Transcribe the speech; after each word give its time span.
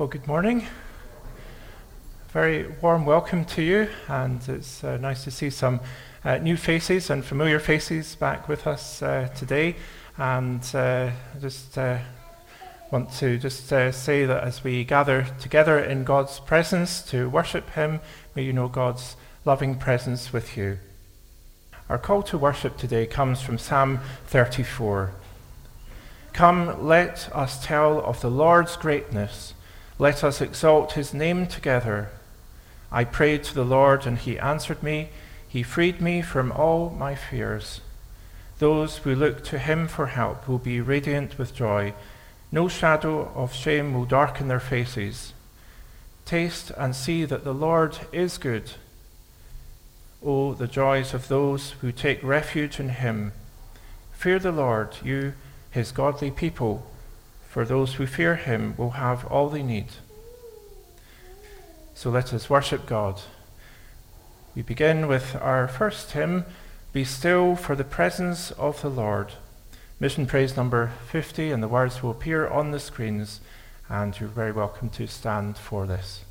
Well, 0.00 0.08
good 0.08 0.26
morning. 0.26 0.66
Very 2.30 2.66
warm 2.80 3.04
welcome 3.04 3.44
to 3.44 3.60
you, 3.60 3.90
and 4.08 4.40
it's 4.48 4.82
uh, 4.82 4.96
nice 4.96 5.24
to 5.24 5.30
see 5.30 5.50
some 5.50 5.80
uh, 6.24 6.38
new 6.38 6.56
faces 6.56 7.10
and 7.10 7.22
familiar 7.22 7.60
faces 7.60 8.14
back 8.14 8.48
with 8.48 8.66
us 8.66 9.02
uh, 9.02 9.28
today. 9.36 9.76
And 10.16 10.62
uh, 10.72 11.10
I 11.36 11.38
just 11.38 11.76
uh, 11.76 11.98
want 12.90 13.12
to 13.18 13.36
just 13.36 13.70
uh, 13.74 13.92
say 13.92 14.24
that 14.24 14.42
as 14.42 14.64
we 14.64 14.84
gather 14.84 15.26
together 15.38 15.78
in 15.78 16.04
God's 16.04 16.40
presence 16.40 17.02
to 17.10 17.28
worship 17.28 17.68
Him, 17.68 18.00
may 18.34 18.42
you 18.42 18.54
know 18.54 18.68
God's 18.68 19.16
loving 19.44 19.74
presence 19.74 20.32
with 20.32 20.56
you. 20.56 20.78
Our 21.90 21.98
call 21.98 22.22
to 22.22 22.38
worship 22.38 22.78
today 22.78 23.04
comes 23.04 23.42
from 23.42 23.58
Psalm 23.58 24.00
34. 24.28 25.10
Come, 26.32 26.86
let 26.88 27.28
us 27.34 27.62
tell 27.62 28.00
of 28.00 28.22
the 28.22 28.30
Lord's 28.30 28.78
greatness. 28.78 29.52
Let 30.00 30.24
us 30.24 30.40
exalt 30.40 30.92
his 30.92 31.12
name 31.12 31.46
together. 31.46 32.08
I 32.90 33.04
prayed 33.04 33.44
to 33.44 33.54
the 33.54 33.66
Lord, 33.66 34.06
and 34.06 34.16
he 34.16 34.38
answered 34.38 34.82
me. 34.82 35.10
He 35.46 35.62
freed 35.62 36.00
me 36.00 36.22
from 36.22 36.50
all 36.52 36.88
my 36.88 37.14
fears. 37.14 37.82
Those 38.60 38.96
who 38.96 39.14
look 39.14 39.44
to 39.44 39.58
him 39.58 39.86
for 39.88 40.06
help 40.06 40.48
will 40.48 40.56
be 40.56 40.80
radiant 40.80 41.36
with 41.36 41.54
joy. 41.54 41.92
No 42.50 42.66
shadow 42.66 43.30
of 43.34 43.52
shame 43.52 43.92
will 43.92 44.06
darken 44.06 44.48
their 44.48 44.58
faces. 44.58 45.34
Taste 46.24 46.72
and 46.78 46.96
see 46.96 47.26
that 47.26 47.44
the 47.44 47.52
Lord 47.52 47.98
is 48.10 48.38
good. 48.38 48.72
Oh, 50.24 50.54
the 50.54 50.66
joys 50.66 51.12
of 51.12 51.28
those 51.28 51.72
who 51.82 51.92
take 51.92 52.22
refuge 52.22 52.80
in 52.80 52.88
him. 52.88 53.32
Fear 54.14 54.38
the 54.38 54.52
Lord, 54.52 54.96
you, 55.04 55.34
his 55.70 55.92
godly 55.92 56.30
people 56.30 56.90
for 57.50 57.64
those 57.64 57.94
who 57.94 58.06
fear 58.06 58.36
him 58.36 58.74
will 58.76 58.90
have 58.90 59.26
all 59.26 59.48
they 59.48 59.62
need. 59.62 59.88
So 61.94 62.08
let 62.08 62.32
us 62.32 62.48
worship 62.48 62.86
God. 62.86 63.20
We 64.54 64.62
begin 64.62 65.08
with 65.08 65.34
our 65.34 65.66
first 65.66 66.12
hymn, 66.12 66.44
Be 66.92 67.02
Still 67.02 67.56
for 67.56 67.74
the 67.74 67.82
Presence 67.82 68.52
of 68.52 68.80
the 68.82 68.88
Lord. 68.88 69.32
Mission 69.98 70.26
praise 70.26 70.56
number 70.56 70.92
50, 71.08 71.50
and 71.50 71.60
the 71.60 71.66
words 71.66 72.04
will 72.04 72.12
appear 72.12 72.46
on 72.46 72.70
the 72.70 72.78
screens, 72.78 73.40
and 73.88 74.18
you're 74.20 74.28
very 74.28 74.52
welcome 74.52 74.88
to 74.90 75.08
stand 75.08 75.58
for 75.58 75.88
this. 75.88 76.24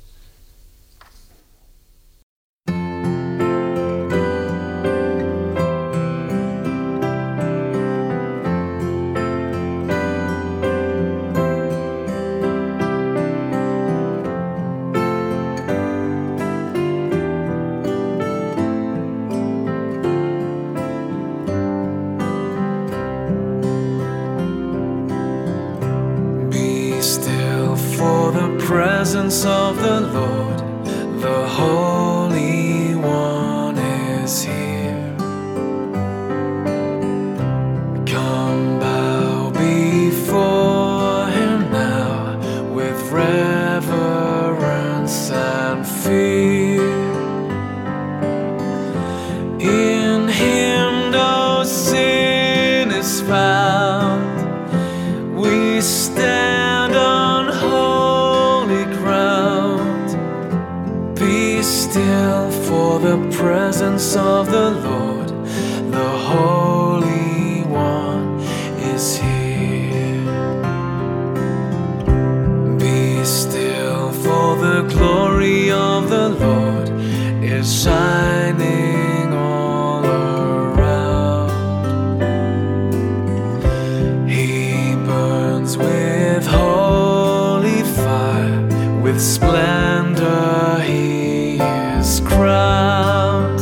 Splendor 89.60 90.80
he 90.80 91.58
is 91.58 92.20
crowned. 92.20 93.60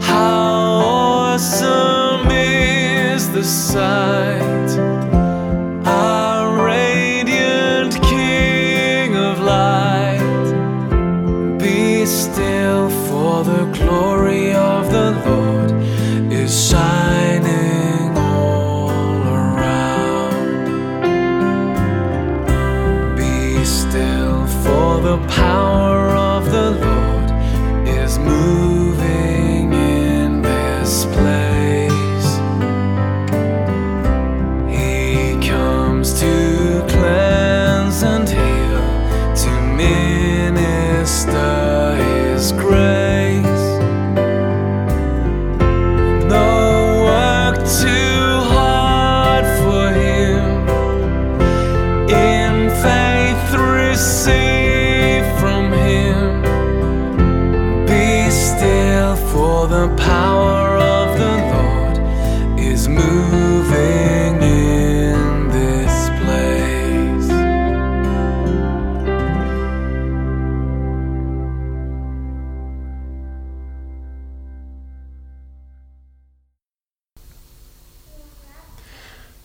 How 0.00 0.80
awesome 1.34 2.30
is 2.30 3.30
the 3.30 3.42
sight! 3.42 4.33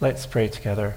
Let's 0.01 0.25
pray 0.25 0.47
together. 0.47 0.95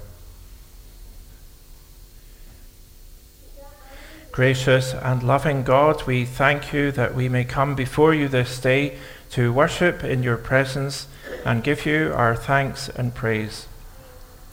Gracious 4.31 4.95
and 4.95 5.25
loving 5.25 5.65
God, 5.65 6.05
we 6.07 6.25
thank 6.25 6.73
you 6.73 6.93
that 6.93 7.15
we 7.15 7.29
may 7.29 7.45
come 7.45 7.75
before 7.75 8.15
you 8.15 8.29
this 8.29 8.61
day 8.61 8.97
to 9.31 9.53
worship 9.53 10.05
in 10.05 10.23
your 10.23 10.37
presence 10.37 11.09
and 11.45 11.65
give 11.65 11.85
you 11.85 12.13
our 12.15 12.37
thanks 12.37 12.89
and 12.89 13.15
praise 13.15 13.67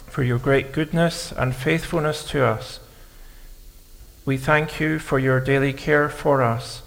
for 0.08 0.24
your 0.24 0.40
great 0.40 0.74
goodness 0.74 1.32
and 1.32 1.56
faithfulness 1.56 2.26
to 2.26 2.44
us. 2.44 2.80
We 4.26 4.38
thank 4.38 4.80
you 4.80 4.98
for 4.98 5.20
your 5.20 5.40
daily 5.40 5.74
care 5.74 6.10
for 6.10 6.42
us 6.42 6.82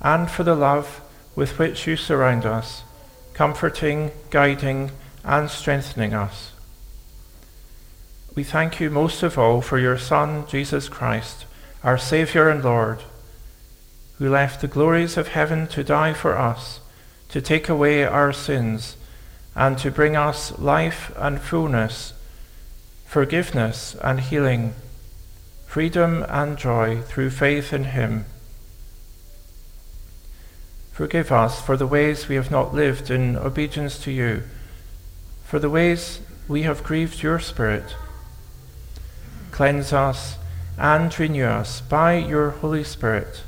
and 0.00 0.28
for 0.28 0.42
the 0.42 0.56
love 0.56 1.00
with 1.36 1.58
which 1.60 1.86
you 1.86 1.96
surround 1.96 2.44
us, 2.44 2.82
comforting, 3.34 4.10
guiding, 4.30 4.90
and 5.24 5.48
strengthening 5.48 6.12
us. 6.12 6.52
We 8.38 8.44
thank 8.44 8.78
you 8.78 8.88
most 8.88 9.24
of 9.24 9.36
all 9.36 9.60
for 9.60 9.80
your 9.80 9.98
Son, 9.98 10.46
Jesus 10.46 10.88
Christ, 10.88 11.44
our 11.82 11.98
Saviour 11.98 12.48
and 12.48 12.62
Lord, 12.62 13.02
who 14.18 14.30
left 14.30 14.60
the 14.60 14.68
glories 14.68 15.16
of 15.16 15.26
heaven 15.26 15.66
to 15.66 15.82
die 15.82 16.12
for 16.12 16.38
us, 16.38 16.78
to 17.30 17.40
take 17.40 17.68
away 17.68 18.04
our 18.04 18.32
sins, 18.32 18.96
and 19.56 19.76
to 19.78 19.90
bring 19.90 20.14
us 20.14 20.56
life 20.56 21.10
and 21.16 21.40
fullness, 21.40 22.12
forgiveness 23.06 23.96
and 24.04 24.20
healing, 24.20 24.74
freedom 25.66 26.24
and 26.28 26.56
joy 26.56 27.02
through 27.02 27.30
faith 27.30 27.72
in 27.72 27.86
Him. 27.86 28.24
Forgive 30.92 31.32
us 31.32 31.60
for 31.60 31.76
the 31.76 31.88
ways 31.88 32.28
we 32.28 32.36
have 32.36 32.52
not 32.52 32.72
lived 32.72 33.10
in 33.10 33.36
obedience 33.36 33.98
to 34.04 34.12
you, 34.12 34.44
for 35.44 35.58
the 35.58 35.68
ways 35.68 36.20
we 36.46 36.62
have 36.62 36.84
grieved 36.84 37.20
your 37.20 37.40
Spirit. 37.40 37.96
Cleanse 39.58 39.92
us 39.92 40.36
and 40.78 41.18
renew 41.18 41.44
us 41.44 41.80
by 41.80 42.14
your 42.14 42.50
Holy 42.50 42.84
Spirit, 42.84 43.42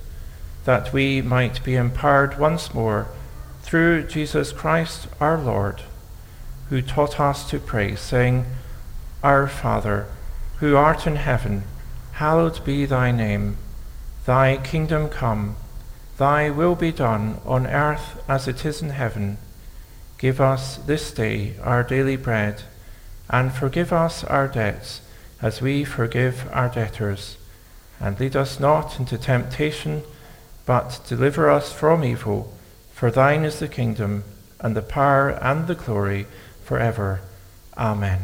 that 0.65 0.93
we 0.93 1.23
might 1.23 1.62
be 1.62 1.77
empowered 1.77 2.37
once 2.37 2.75
more 2.75 3.07
through 3.62 4.09
Jesus 4.09 4.51
Christ 4.51 5.07
our 5.21 5.39
Lord, 5.39 5.83
who 6.69 6.83
taught 6.83 7.21
us 7.21 7.49
to 7.51 7.61
pray, 7.61 7.95
saying, 7.95 8.45
Our 9.23 9.47
Father, 9.47 10.09
who 10.59 10.75
art 10.75 11.07
in 11.07 11.15
heaven, 11.15 11.62
hallowed 12.15 12.65
be 12.65 12.87
thy 12.87 13.12
name. 13.12 13.57
Thy 14.27 14.57
kingdom 14.57 15.11
come, 15.11 15.55
thy 16.19 16.51
will 16.51 16.75
be 16.75 16.91
done 16.91 17.41
on 17.47 17.69
earth 17.69 18.21
as 18.29 18.49
it 18.49 18.67
is 18.67 18.83
in 18.83 18.91
heaven. 18.91 19.39
Give 20.19 20.41
us 20.41 20.79
this 20.79 21.12
day 21.12 21.55
our 21.62 21.85
daily 21.85 22.17
bread, 22.17 22.65
and 23.29 23.53
forgive 23.53 23.93
us 23.93 24.25
our 24.25 24.49
debts 24.49 25.03
as 25.42 25.60
we 25.60 25.84
forgive 25.84 26.48
our 26.52 26.69
debtors. 26.69 27.37
And 27.98 28.19
lead 28.19 28.37
us 28.37 28.58
not 28.58 28.98
into 28.98 29.19
temptation, 29.19 30.02
but 30.66 31.00
deliver 31.06 31.50
us 31.50 31.72
from 31.72 32.04
evil. 32.04 32.52
For 32.92 33.10
thine 33.10 33.44
is 33.44 33.58
the 33.58 33.69
kingdom, 33.69 34.25
and 34.58 34.76
the 34.76 34.82
power, 34.82 35.31
and 35.31 35.66
the 35.66 35.75
glory, 35.75 36.26
forever. 36.64 37.20
Amen. 37.76 38.20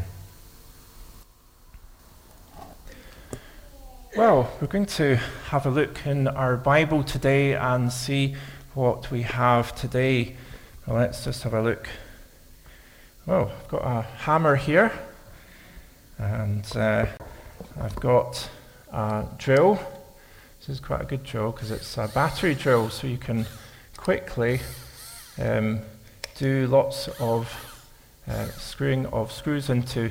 Well, 4.16 4.50
we're 4.60 4.66
going 4.66 4.86
to 4.86 5.16
have 5.50 5.66
a 5.66 5.70
look 5.70 6.06
in 6.06 6.26
our 6.26 6.56
Bible 6.56 7.04
today 7.04 7.52
and 7.52 7.92
see 7.92 8.34
what 8.72 9.10
we 9.10 9.22
have 9.22 9.74
today. 9.74 10.36
Well, 10.86 10.96
let's 10.96 11.24
just 11.24 11.42
have 11.42 11.52
a 11.52 11.60
look. 11.60 11.86
Well, 13.26 13.50
I've 13.54 13.68
got 13.68 13.82
a 13.82 14.02
hammer 14.02 14.56
here, 14.56 14.90
and 16.18 16.76
uh, 16.76 17.06
I've 17.80 17.96
got 17.96 18.48
a 18.92 19.26
drill. 19.38 19.78
This 20.60 20.68
is 20.68 20.80
quite 20.80 21.02
a 21.02 21.04
good 21.04 21.24
drill 21.24 21.52
because 21.52 21.70
it's 21.70 21.96
a 21.98 22.08
battery 22.08 22.54
drill, 22.54 22.90
so 22.90 23.06
you 23.06 23.18
can 23.18 23.46
quickly 23.96 24.60
um, 25.38 25.80
do 26.36 26.66
lots 26.66 27.08
of 27.20 27.50
uh, 28.28 28.46
screwing 28.46 29.06
of 29.06 29.30
screws 29.30 29.70
into 29.70 30.10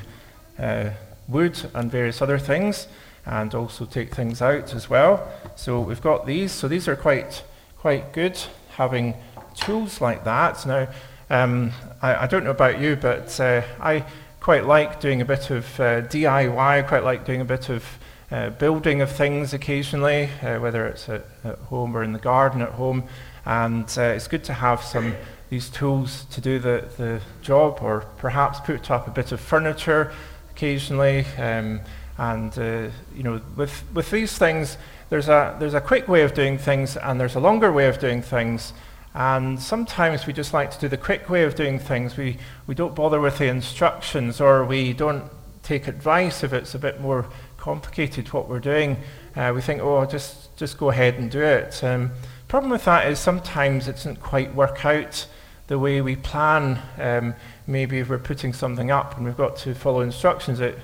uh, 0.59 0.89
wood 1.27 1.59
and 1.73 1.91
various 1.91 2.21
other 2.21 2.37
things 2.37 2.87
and 3.25 3.55
also 3.55 3.85
take 3.85 4.13
things 4.13 4.41
out 4.41 4.73
as 4.73 4.89
well. 4.89 5.27
So 5.55 5.79
we've 5.81 6.01
got 6.01 6.25
these. 6.25 6.51
So 6.51 6.67
these 6.67 6.87
are 6.87 6.95
quite 6.95 7.43
quite 7.77 8.13
good 8.13 8.39
having 8.75 9.15
tools 9.55 10.01
like 10.01 10.23
that. 10.23 10.65
Now, 10.65 10.87
um, 11.29 11.71
I, 12.01 12.23
I, 12.23 12.27
don't 12.27 12.43
know 12.43 12.51
about 12.51 12.79
you, 12.79 12.95
but 12.95 13.39
uh, 13.39 13.61
I 13.79 14.05
quite 14.45 14.67
like 14.67 14.99
doing 14.99 15.21
a 15.21 15.25
bit 15.25 15.49
of 15.49 15.65
uh, 15.79 16.03
DIY. 16.03 16.87
Quite 16.87 17.03
like 17.03 17.25
doing 17.25 17.41
a 17.41 17.45
bit 17.45 17.67
of 17.69 17.83
uh, 18.29 18.51
building 18.51 19.01
of 19.01 19.11
things 19.11 19.55
occasionally, 19.55 20.29
uh, 20.43 20.59
whether 20.59 20.85
it's 20.85 21.09
at, 21.09 21.25
at, 21.43 21.57
home 21.71 21.97
or 21.97 22.03
in 22.03 22.13
the 22.13 22.19
garden 22.19 22.61
at 22.61 22.69
home. 22.73 23.05
And 23.43 23.91
uh, 23.97 24.03
it's 24.03 24.27
good 24.27 24.43
to 24.43 24.53
have 24.53 24.83
some 24.83 25.15
these 25.49 25.67
tools 25.67 26.25
to 26.25 26.41
do 26.41 26.59
the, 26.59 26.87
the 26.95 27.21
job, 27.41 27.79
or 27.81 28.01
perhaps 28.17 28.59
put 28.59 28.91
up 28.91 29.07
a 29.07 29.11
bit 29.11 29.31
of 29.31 29.39
furniture 29.39 30.13
occasionally. 30.51 31.25
Um, 31.39 31.81
and 32.19 32.55
uh, 32.59 32.89
you 33.15 33.23
know, 33.23 33.41
with 33.55 33.83
with 33.95 34.11
these 34.11 34.37
things, 34.37 34.77
there's 35.09 35.27
a 35.27 35.55
there's 35.57 35.73
a 35.73 35.81
quick 35.81 36.07
way 36.07 36.21
of 36.21 36.35
doing 36.35 36.59
things, 36.59 36.97
and 36.97 37.19
there's 37.19 37.33
a 37.33 37.39
longer 37.39 37.71
way 37.71 37.87
of 37.87 37.97
doing 37.97 38.21
things. 38.21 38.73
And 39.15 39.59
sometimes 39.59 40.27
we 40.27 40.33
just 40.33 40.53
like 40.53 40.69
to 40.71 40.79
do 40.79 40.87
the 40.87 40.97
quick 40.97 41.29
way 41.29 41.43
of 41.43 41.55
doing 41.55 41.79
things. 41.79 42.17
We 42.17 42.37
we 42.67 42.75
don't 42.75 42.93
bother 42.93 43.19
with 43.19 43.37
the 43.37 43.47
instructions, 43.47 44.39
or 44.39 44.63
we 44.63 44.93
don't 44.93 45.31
take 45.63 45.87
advice 45.87 46.43
if 46.43 46.53
it's 46.53 46.75
a 46.75 46.79
bit 46.79 47.01
more 47.01 47.25
complicated 47.57 48.31
what 48.33 48.47
we're 48.47 48.59
doing. 48.59 48.97
Uh, 49.35 49.51
we 49.55 49.61
think, 49.61 49.81
oh, 49.81 50.05
just 50.05 50.55
just 50.57 50.77
go 50.77 50.89
ahead 50.91 51.15
and 51.15 51.31
do 51.31 51.41
it. 51.41 51.83
Um, 51.83 52.11
problem 52.47 52.71
with 52.71 52.85
that 52.85 53.09
is 53.09 53.17
sometimes 53.17 53.87
it 53.87 53.93
doesn't 53.93 54.19
quite 54.21 54.53
work 54.53 54.85
out 54.85 55.25
the 55.67 55.79
way 55.79 56.01
we 56.01 56.15
plan. 56.15 56.79
Um, 56.99 57.33
maybe 57.65 57.97
if 57.99 58.09
we're 58.09 58.19
putting 58.19 58.53
something 58.53 58.91
up 58.91 59.17
and 59.17 59.25
we've 59.25 59.37
got 59.37 59.55
to 59.57 59.73
follow 59.73 60.01
instructions, 60.01 60.59
it 60.59 60.77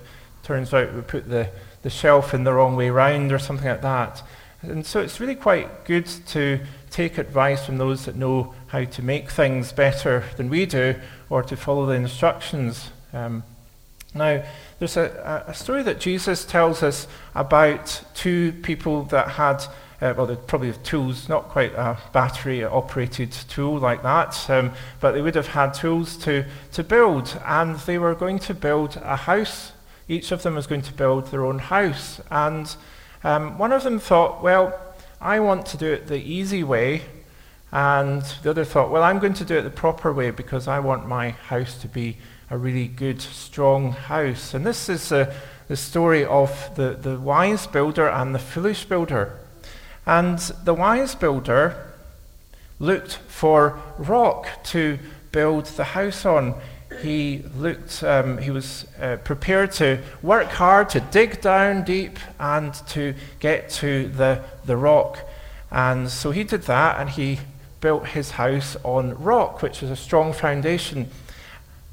Turns 0.44 0.74
out 0.74 0.94
we 0.94 1.02
put 1.02 1.30
the, 1.30 1.50
the 1.84 1.90
shelf 1.90 2.34
in 2.34 2.44
the 2.44 2.54
wrong 2.54 2.76
way 2.76 2.90
round 2.90 3.32
or 3.32 3.38
something 3.38 3.68
like 3.68 3.82
that. 3.82 4.24
And 4.64 4.86
so 4.86 5.00
it's 5.00 5.20
really 5.20 5.36
quite 5.36 5.86
good 5.86 6.08
to 6.28 6.60
take 6.92 7.18
advice 7.18 7.66
from 7.66 7.78
those 7.78 8.06
that 8.06 8.16
know 8.16 8.54
how 8.68 8.84
to 8.84 9.02
make 9.02 9.32
things 9.32 9.72
better 9.72 10.24
than 10.38 10.50
we 10.50 10.66
do 10.66 10.96
or 11.30 11.42
to 11.44 11.58
follow 11.58 11.86
the 11.86 11.94
instructions. 11.94 12.92
Um, 13.14 13.44
now, 14.14 14.44
there's 14.78 14.98
a, 14.98 15.46
a, 15.48 15.54
story 15.54 15.84
that 15.84 16.00
Jesus 16.00 16.44
tells 16.44 16.84
us 16.84 17.08
about 17.34 18.04
two 18.14 18.52
people 18.62 19.04
that 19.06 19.30
had, 19.30 19.64
uh, 20.02 20.14
well, 20.18 20.26
they 20.26 20.36
probably 20.36 20.68
have 20.68 20.84
tools, 20.84 21.30
not 21.30 21.48
quite 21.48 21.74
a 21.74 21.98
battery 22.12 22.64
operated 22.64 23.32
tool 23.32 23.80
like 23.80 24.04
that, 24.04 24.50
um, 24.50 24.74
but 25.00 25.14
they 25.14 25.22
would 25.22 25.36
have 25.36 25.48
had 25.48 25.74
tools 25.74 26.18
to, 26.18 26.46
to 26.74 26.84
build, 26.84 27.40
and 27.46 27.78
they 27.80 27.98
were 27.98 28.14
going 28.14 28.38
to 28.40 28.54
build 28.54 28.98
a 28.98 29.16
house 29.16 29.72
each 30.12 30.34
of 30.34 30.44
them 30.44 30.56
was 30.56 30.68
going 30.68 30.82
to 30.82 30.94
build 30.94 31.28
their 31.28 31.46
own 31.46 31.58
house. 31.58 32.20
And 32.30 32.76
um, 33.24 33.58
one 33.58 33.72
of 33.72 33.84
them 33.84 33.98
thought, 33.98 34.44
well, 34.44 34.78
I 35.22 35.40
want 35.40 35.68
to 35.68 35.78
do 35.78 35.92
it 35.92 36.08
the 36.08 36.18
easy 36.18 36.64
way. 36.64 37.04
And 37.72 38.24
the 38.42 38.50
other 38.50 38.66
thought, 38.66 38.90
well, 38.90 39.04
I'm 39.04 39.20
going 39.20 39.36
to 39.36 39.46
do 39.46 39.56
it 39.56 39.62
the 39.62 39.70
proper 39.70 40.12
way 40.12 40.32
because 40.32 40.68
I 40.68 40.80
want 40.80 41.08
my 41.08 41.30
house 41.30 41.80
to 41.82 41.88
be 41.88 42.18
a 42.50 42.58
really 42.58 42.88
good, 42.88 43.22
strong 43.22 43.92
house. 43.92 44.56
And 44.56 44.66
this 44.66 44.90
is 44.90 45.12
uh, 45.12 45.34
the 45.68 45.78
story 45.78 46.26
of 46.26 46.76
the, 46.76 46.98
the 47.00 47.20
wise 47.20 47.68
builder 47.68 48.10
and 48.10 48.34
the 48.34 48.40
foolish 48.40 48.86
builder. 48.86 49.38
And 50.06 50.40
the 50.40 50.74
wise 50.74 51.14
builder 51.14 51.94
looked 52.80 53.18
for 53.28 53.80
rock 54.00 54.48
to 54.66 54.98
build 55.32 55.66
the 55.68 55.84
house 55.84 56.26
on 56.26 56.56
he 57.02 57.44
looked, 57.56 58.04
um, 58.04 58.38
he 58.38 58.52
was 58.52 58.86
uh, 59.00 59.18
prepared 59.18 59.72
to 59.74 60.00
work 60.22 60.48
hard, 60.48 60.90
to 60.90 61.00
dig 61.00 61.42
down 61.42 61.84
deep, 61.84 62.18
and 62.40 62.74
to 62.90 63.14
get 63.40 63.70
to 63.72 64.08
the, 64.08 64.44
the 64.66 64.78
rock. 64.78 65.20
And 65.70 66.10
so 66.10 66.32
he 66.32 66.44
did 66.44 66.64
that, 66.64 67.00
and 67.00 67.10
he 67.10 67.40
built 67.80 68.08
his 68.08 68.32
house 68.32 68.78
on 68.84 69.22
rock, 69.22 69.62
which 69.62 69.82
is 69.84 69.90
a 69.90 69.96
strong 69.96 70.34
foundation. 70.34 71.10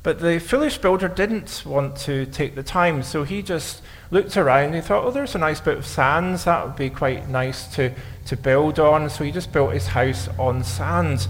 But 0.02 0.20
the 0.20 0.38
foolish 0.38 0.78
builder 0.78 1.08
didn't 1.08 1.64
want 1.66 1.96
to 1.98 2.24
take 2.26 2.54
the 2.54 2.62
time, 2.62 3.02
so 3.02 3.24
he 3.24 3.42
just 3.42 3.82
looked 4.10 4.36
around. 4.36 4.74
He 4.74 4.80
thought, 4.80 5.04
oh, 5.04 5.10
there's 5.10 5.34
a 5.34 5.38
nice 5.38 5.60
bit 5.60 5.76
of 5.76 5.86
sands. 5.86 6.44
That 6.44 6.64
would 6.64 6.76
be 6.76 6.88
quite 6.88 7.28
nice 7.28 7.66
to, 7.74 7.92
to 8.26 8.36
build 8.36 8.78
on. 8.78 9.10
So 9.10 9.24
he 9.24 9.32
just 9.32 9.52
built 9.52 9.72
his 9.72 9.88
house 9.88 10.28
on 10.38 10.64
sand. 10.64 11.26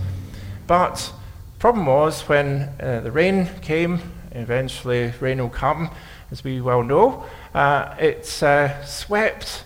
But 0.66 1.12
Problem 1.58 1.86
was 1.86 2.22
when 2.28 2.70
uh, 2.78 3.00
the 3.00 3.10
rain 3.10 3.48
came, 3.62 4.00
eventually 4.30 5.12
rain 5.18 5.38
will 5.38 5.48
come, 5.48 5.90
as 6.30 6.44
we 6.44 6.60
well 6.60 6.84
know, 6.84 7.26
uh, 7.52 7.96
it 7.98 8.40
uh, 8.44 8.84
swept 8.84 9.64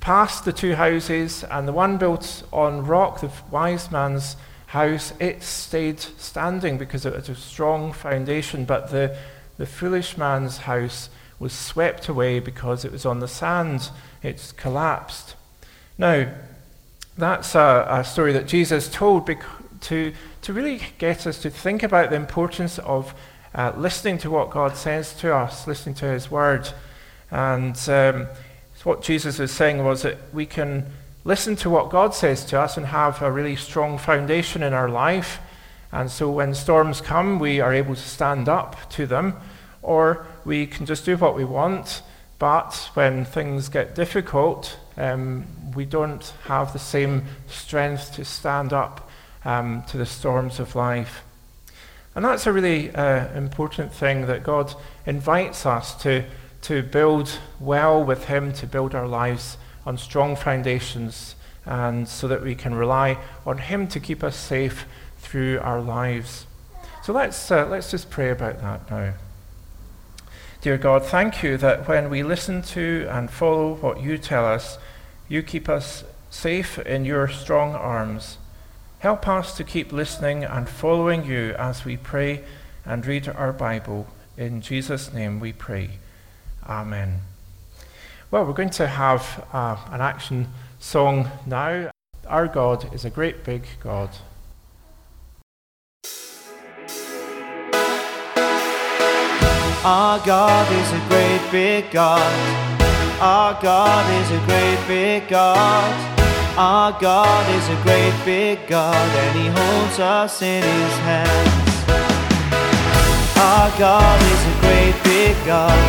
past 0.00 0.44
the 0.44 0.52
two 0.52 0.74
houses, 0.74 1.42
and 1.44 1.66
the 1.66 1.72
one 1.72 1.96
built 1.96 2.42
on 2.52 2.84
rock, 2.84 3.22
the 3.22 3.30
wise 3.50 3.90
man's 3.90 4.36
house, 4.66 5.14
it 5.18 5.42
stayed 5.42 5.98
standing 5.98 6.76
because 6.76 7.06
it 7.06 7.14
had 7.14 7.28
a 7.30 7.34
strong 7.34 7.94
foundation, 7.94 8.66
but 8.66 8.90
the, 8.90 9.16
the 9.56 9.64
foolish 9.64 10.18
man's 10.18 10.58
house 10.58 11.08
was 11.38 11.54
swept 11.54 12.06
away 12.06 12.38
because 12.38 12.84
it 12.84 12.92
was 12.92 13.06
on 13.06 13.20
the 13.20 13.28
sand. 13.28 13.88
It 14.22 14.52
collapsed. 14.58 15.36
Now, 15.96 16.30
that's 17.16 17.54
a, 17.54 17.86
a 17.88 18.04
story 18.04 18.34
that 18.34 18.46
Jesus 18.46 18.90
told 18.90 19.24
because 19.24 19.59
to, 19.82 20.12
to 20.42 20.52
really 20.52 20.80
get 20.98 21.26
us 21.26 21.40
to 21.42 21.50
think 21.50 21.82
about 21.82 22.10
the 22.10 22.16
importance 22.16 22.78
of 22.80 23.14
uh, 23.54 23.72
listening 23.76 24.18
to 24.18 24.30
what 24.30 24.50
God 24.50 24.76
says 24.76 25.12
to 25.14 25.34
us, 25.34 25.66
listening 25.66 25.94
to 25.96 26.06
His 26.06 26.30
Word. 26.30 26.68
And 27.30 27.76
um, 27.88 28.28
what 28.84 29.02
Jesus 29.02 29.38
was 29.38 29.50
saying 29.50 29.84
was 29.84 30.02
that 30.02 30.18
we 30.32 30.46
can 30.46 30.86
listen 31.24 31.56
to 31.56 31.70
what 31.70 31.90
God 31.90 32.14
says 32.14 32.44
to 32.46 32.60
us 32.60 32.76
and 32.76 32.86
have 32.86 33.20
a 33.20 33.30
really 33.30 33.56
strong 33.56 33.98
foundation 33.98 34.62
in 34.62 34.72
our 34.72 34.88
life. 34.88 35.38
And 35.92 36.10
so 36.10 36.30
when 36.30 36.54
storms 36.54 37.00
come, 37.00 37.38
we 37.38 37.60
are 37.60 37.74
able 37.74 37.94
to 37.94 38.00
stand 38.00 38.48
up 38.48 38.90
to 38.92 39.06
them, 39.06 39.36
or 39.82 40.26
we 40.44 40.66
can 40.66 40.86
just 40.86 41.04
do 41.04 41.16
what 41.16 41.36
we 41.36 41.44
want. 41.44 42.02
But 42.38 42.90
when 42.94 43.24
things 43.24 43.68
get 43.68 43.94
difficult, 43.94 44.78
um, 44.96 45.44
we 45.74 45.84
don't 45.84 46.24
have 46.44 46.72
the 46.72 46.78
same 46.78 47.24
strength 47.48 48.14
to 48.14 48.24
stand 48.24 48.72
up 48.72 49.09
um, 49.44 49.82
to 49.88 49.96
the 49.96 50.06
storms 50.06 50.60
of 50.60 50.74
life. 50.74 51.22
And 52.14 52.24
that's 52.24 52.46
a 52.46 52.52
really 52.52 52.90
uh, 52.94 53.28
important 53.34 53.92
thing 53.92 54.26
that 54.26 54.42
God 54.42 54.74
invites 55.06 55.64
us 55.64 55.94
to, 56.02 56.24
to 56.62 56.82
build 56.82 57.38
well 57.60 58.02
with 58.02 58.24
Him, 58.24 58.52
to 58.54 58.66
build 58.66 58.94
our 58.94 59.06
lives 59.06 59.56
on 59.86 59.96
strong 59.96 60.36
foundations, 60.36 61.36
and 61.64 62.08
so 62.08 62.26
that 62.28 62.42
we 62.42 62.54
can 62.54 62.74
rely 62.74 63.18
on 63.46 63.58
Him 63.58 63.86
to 63.88 64.00
keep 64.00 64.24
us 64.24 64.36
safe 64.36 64.86
through 65.18 65.60
our 65.60 65.80
lives. 65.80 66.46
So 67.02 67.12
let's, 67.12 67.50
uh, 67.50 67.66
let's 67.66 67.90
just 67.90 68.10
pray 68.10 68.30
about 68.30 68.60
that 68.60 68.90
now. 68.90 69.14
Dear 70.60 70.76
God, 70.76 71.04
thank 71.04 71.42
you 71.42 71.56
that 71.56 71.88
when 71.88 72.10
we 72.10 72.22
listen 72.22 72.60
to 72.62 73.06
and 73.08 73.30
follow 73.30 73.76
what 73.76 74.02
you 74.02 74.18
tell 74.18 74.44
us, 74.44 74.78
you 75.28 75.42
keep 75.42 75.68
us 75.68 76.04
safe 76.28 76.78
in 76.80 77.06
your 77.06 77.28
strong 77.28 77.74
arms. 77.74 78.36
Help 79.00 79.26
us 79.26 79.56
to 79.56 79.64
keep 79.64 79.92
listening 79.92 80.44
and 80.44 80.68
following 80.68 81.24
you 81.24 81.54
as 81.58 81.86
we 81.86 81.96
pray 81.96 82.44
and 82.84 83.06
read 83.06 83.26
our 83.30 83.50
Bible. 83.50 84.06
In 84.36 84.60
Jesus' 84.60 85.10
name 85.10 85.40
we 85.40 85.54
pray. 85.54 85.92
Amen. 86.68 87.22
Well, 88.30 88.44
we're 88.44 88.52
going 88.52 88.68
to 88.68 88.86
have 88.86 89.48
uh, 89.54 89.78
an 89.90 90.02
action 90.02 90.48
song 90.78 91.30
now. 91.46 91.90
Our 92.26 92.46
God 92.46 92.92
is 92.94 93.06
a 93.06 93.10
great 93.10 93.42
big 93.42 93.64
God. 93.82 94.10
Our 99.82 100.18
God 100.26 100.70
is 100.70 100.92
a 100.92 101.08
great 101.08 101.50
big 101.50 101.90
God. 101.90 102.78
Our 103.18 103.62
God 103.62 104.22
is 104.22 104.30
a 104.30 104.44
great 104.44 104.86
big 104.86 105.26
God. 105.30 106.19
Our 106.56 106.92
God 107.00 107.44
is 107.56 107.68
a 107.68 107.82
great 107.82 108.14
big 108.24 108.66
God 108.68 108.94
and 108.94 109.38
He 109.38 109.46
holds 109.46 109.98
us 109.98 110.42
in 110.42 110.62
His 110.62 110.94
hands. 111.08 111.70
Our 113.36 113.70
God 113.78 114.18
is 114.20 114.42
a 114.52 114.56
great 114.60 114.96
big 115.04 115.36
God. 115.46 115.80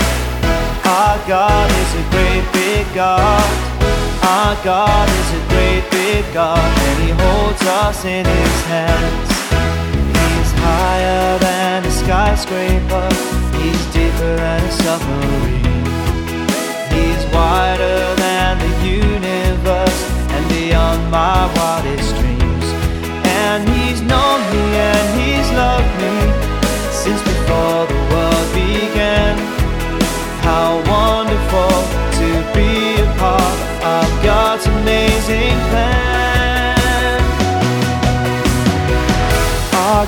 Our 0.85 1.17
God 1.27 1.69
is 1.69 1.91
a 1.95 2.05
great 2.11 2.45
big 2.53 2.85
God. 2.93 3.71
Our 4.23 4.55
God 4.63 5.09
is 5.09 5.29
a 5.33 5.43
great 5.49 5.83
big 5.91 6.23
God 6.33 6.59
and 6.59 7.03
He 7.03 7.09
holds 7.09 7.61
us 7.61 8.05
in 8.05 8.25
His 8.25 8.61
hands. 8.65 9.29
He's 10.15 10.51
higher 10.61 11.39
than 11.39 11.85
a 11.85 11.91
skyscraper. 11.91 13.09
He's 13.57 13.85
deeper 13.93 14.35
than 14.37 14.63
a 14.63 14.71
submarine. 14.71 15.70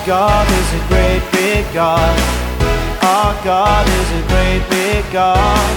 God 0.05 0.45
is 0.51 0.73
a 0.73 0.87
great 0.89 1.23
big 1.31 1.63
God. 1.73 2.11
Our 3.01 3.33
God 3.41 3.87
is 3.87 4.09
a 4.19 4.27
great 4.27 4.59
big 4.69 5.03
God. 5.13 5.71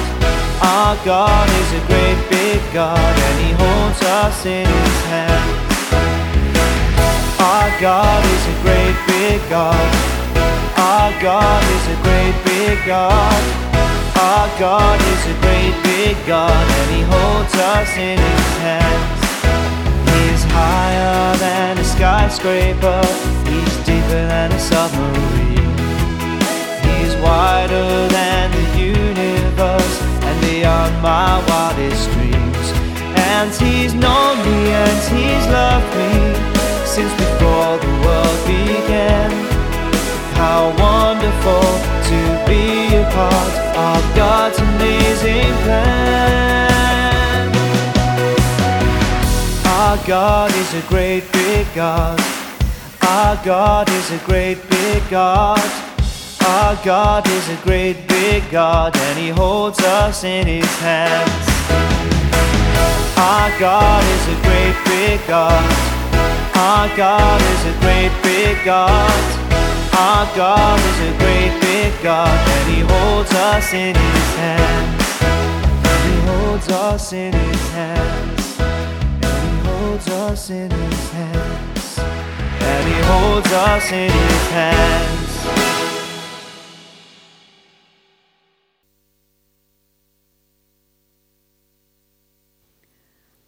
Our 0.60 0.96
God 1.04 1.48
is 1.48 1.70
a 1.78 1.86
great 1.86 2.18
big 2.28 2.60
God 2.72 2.98
and 2.98 3.36
He 3.46 3.52
holds 3.54 4.02
us 4.02 4.44
in 4.44 4.66
His 4.66 4.98
hands. 5.06 5.78
Our 7.38 7.70
God 7.80 8.24
is 8.24 8.44
a 8.50 8.56
great 8.66 8.96
big 9.06 9.38
God. 9.48 9.94
Our 10.74 11.12
God 11.22 11.62
is 11.62 11.86
a 11.94 11.98
great 12.02 12.34
big 12.42 12.84
God. 12.84 13.42
Our 14.18 14.48
God 14.58 14.98
is 14.98 15.22
a 15.30 15.36
great 15.38 15.74
big 15.84 16.16
God 16.26 16.66
and 16.66 16.90
He 16.90 17.02
holds 17.02 17.54
us 17.54 17.96
in 17.96 18.18
His 18.18 18.58
hands. 18.58 19.25
Higher 20.56 21.36
than 21.36 21.78
a 21.78 21.84
skyscraper. 21.84 23.02
He's 23.50 23.76
deeper 23.88 24.22
than 24.32 24.52
a 24.52 24.58
submarine. 24.58 25.76
He's 26.86 27.14
wider 27.26 27.88
than 28.16 28.44
the 28.58 28.66
universe 28.78 29.96
and 30.26 30.36
beyond 30.40 30.92
my 31.02 31.32
wildest 31.48 32.10
dreams. 32.12 32.66
And 33.32 33.50
He's 33.64 33.92
known 33.94 34.34
me 34.46 34.60
and 34.84 35.00
He's 35.14 35.46
loved 35.58 35.90
me 36.00 36.12
since 36.94 37.12
before 37.24 37.72
the 37.84 37.92
world 38.04 38.40
began. 38.46 39.30
How 40.40 40.62
wonderful 40.86 41.68
to 42.10 42.20
be 42.48 42.96
a 42.96 43.04
part 43.12 43.54
of 43.88 44.00
God's 44.16 44.58
amazing 44.58 45.52
plan. 45.64 46.65
God 50.06 50.54
is 50.54 50.72
a 50.74 50.86
great 50.86 51.24
big 51.32 51.66
God. 51.74 52.20
Our 53.02 53.34
God 53.44 53.88
is 53.90 54.12
a 54.12 54.18
great 54.18 54.58
big 54.70 55.02
God. 55.10 55.58
Our 56.46 56.76
God 56.84 57.26
is 57.26 57.48
a 57.48 57.56
great 57.64 58.06
big 58.06 58.48
God 58.48 58.96
and 58.96 59.18
He 59.18 59.30
holds 59.30 59.80
us 59.80 60.22
in 60.22 60.46
His 60.46 60.78
hands. 60.78 61.48
Our 63.18 63.50
God 63.58 64.04
is 64.04 64.28
a 64.28 64.38
great 64.46 64.76
big 64.84 65.26
God. 65.26 65.64
Our 66.54 66.96
God 66.96 67.42
is 67.42 67.64
a 67.66 67.80
great 67.80 68.12
big 68.22 68.64
God. 68.64 69.10
Our 69.92 70.36
God 70.36 70.78
is 70.78 71.00
a 71.00 71.18
great 71.18 71.60
big 71.60 71.92
God 72.00 72.48
and 72.48 72.72
He 72.72 72.80
holds 72.82 73.32
us 73.32 73.74
in 73.74 73.96
His 73.96 74.28
hands. 74.36 75.02
He 76.06 76.16
holds 76.30 76.68
us 76.68 77.12
in 77.12 77.32
His 77.32 77.70
hands. 77.70 78.45
Holds 79.86 80.08
us 80.08 80.50
in 80.50 80.68
His 80.68 81.10
hands. 81.10 81.98
And 82.00 82.88
He 82.88 83.00
holds 83.02 83.52
us 83.52 83.92
in 83.92 84.10
His 84.10 84.48
hands. 84.50 85.46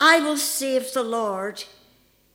I 0.01 0.21
will 0.21 0.37
save 0.37 0.93
the 0.93 1.03
Lord. 1.03 1.65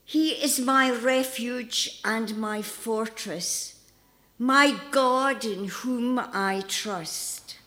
He 0.03 0.31
is 0.31 0.59
my 0.59 0.91
refuge 0.91 2.01
and 2.03 2.35
my 2.37 2.61
fortress, 2.61 3.79
my 4.37 4.75
God 4.91 5.45
in 5.45 5.69
whom 5.69 6.19
I 6.19 6.65
trust. 6.67 7.57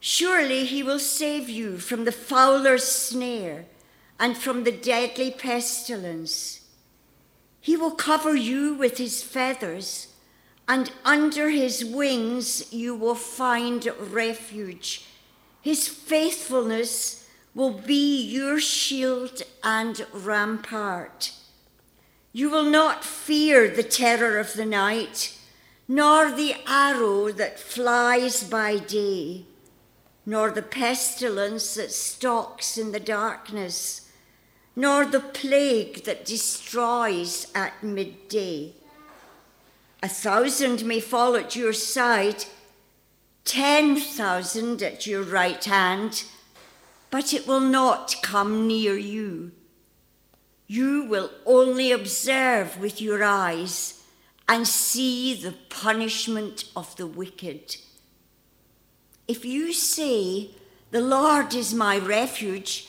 Surely 0.00 0.64
he 0.64 0.82
will 0.82 0.98
save 0.98 1.50
you 1.50 1.76
from 1.76 2.06
the 2.06 2.12
fowler's 2.12 2.84
snare 2.84 3.66
and 4.18 4.36
from 4.36 4.64
the 4.64 4.72
deadly 4.72 5.30
pestilence. 5.30 6.62
He 7.60 7.76
will 7.76 7.92
cover 7.92 8.34
you 8.34 8.74
with 8.74 8.98
his 8.98 9.22
feathers, 9.22 10.08
and 10.68 10.92
under 11.04 11.50
his 11.50 11.84
wings 11.84 12.72
you 12.72 12.94
will 12.94 13.14
find 13.14 13.88
refuge. 13.98 15.06
His 15.60 15.88
faithfulness 15.88 17.28
will 17.54 17.72
be 17.72 18.22
your 18.22 18.60
shield 18.60 19.42
and 19.64 20.06
rampart. 20.12 21.32
You 22.32 22.50
will 22.50 22.70
not 22.70 23.04
fear 23.04 23.68
the 23.68 23.82
terror 23.82 24.38
of 24.38 24.54
the 24.54 24.66
night, 24.66 25.38
nor 25.88 26.30
the 26.30 26.54
arrow 26.66 27.32
that 27.32 27.58
flies 27.58 28.44
by 28.44 28.78
day, 28.78 29.46
nor 30.24 30.50
the 30.50 30.62
pestilence 30.62 31.74
that 31.74 31.92
stalks 31.92 32.76
in 32.76 32.92
the 32.92 33.00
darkness, 33.00 34.05
nor 34.76 35.06
the 35.06 35.20
plague 35.20 36.04
that 36.04 36.26
destroys 36.26 37.50
at 37.54 37.82
midday. 37.82 38.74
A 40.02 40.08
thousand 40.08 40.84
may 40.84 41.00
fall 41.00 41.34
at 41.34 41.56
your 41.56 41.72
side, 41.72 42.44
ten 43.44 43.96
thousand 43.96 44.82
at 44.82 45.06
your 45.06 45.22
right 45.22 45.64
hand 45.64 46.24
but 47.10 47.32
it 47.32 47.46
will 47.46 47.60
not 47.60 48.16
come 48.22 48.66
near 48.66 48.96
you. 48.96 49.52
You 50.66 51.04
will 51.04 51.30
only 51.44 51.92
observe 51.92 52.78
with 52.78 53.00
your 53.00 53.22
eyes 53.22 54.02
and 54.48 54.66
see 54.66 55.34
the 55.34 55.54
punishment 55.70 56.64
of 56.74 56.94
the 56.96 57.06
wicked. 57.06 57.76
If 59.26 59.44
you 59.44 59.72
say, 59.72 60.50
The 60.90 61.00
Lord 61.00 61.54
is 61.54 61.72
my 61.72 61.98
refuge, 61.98 62.88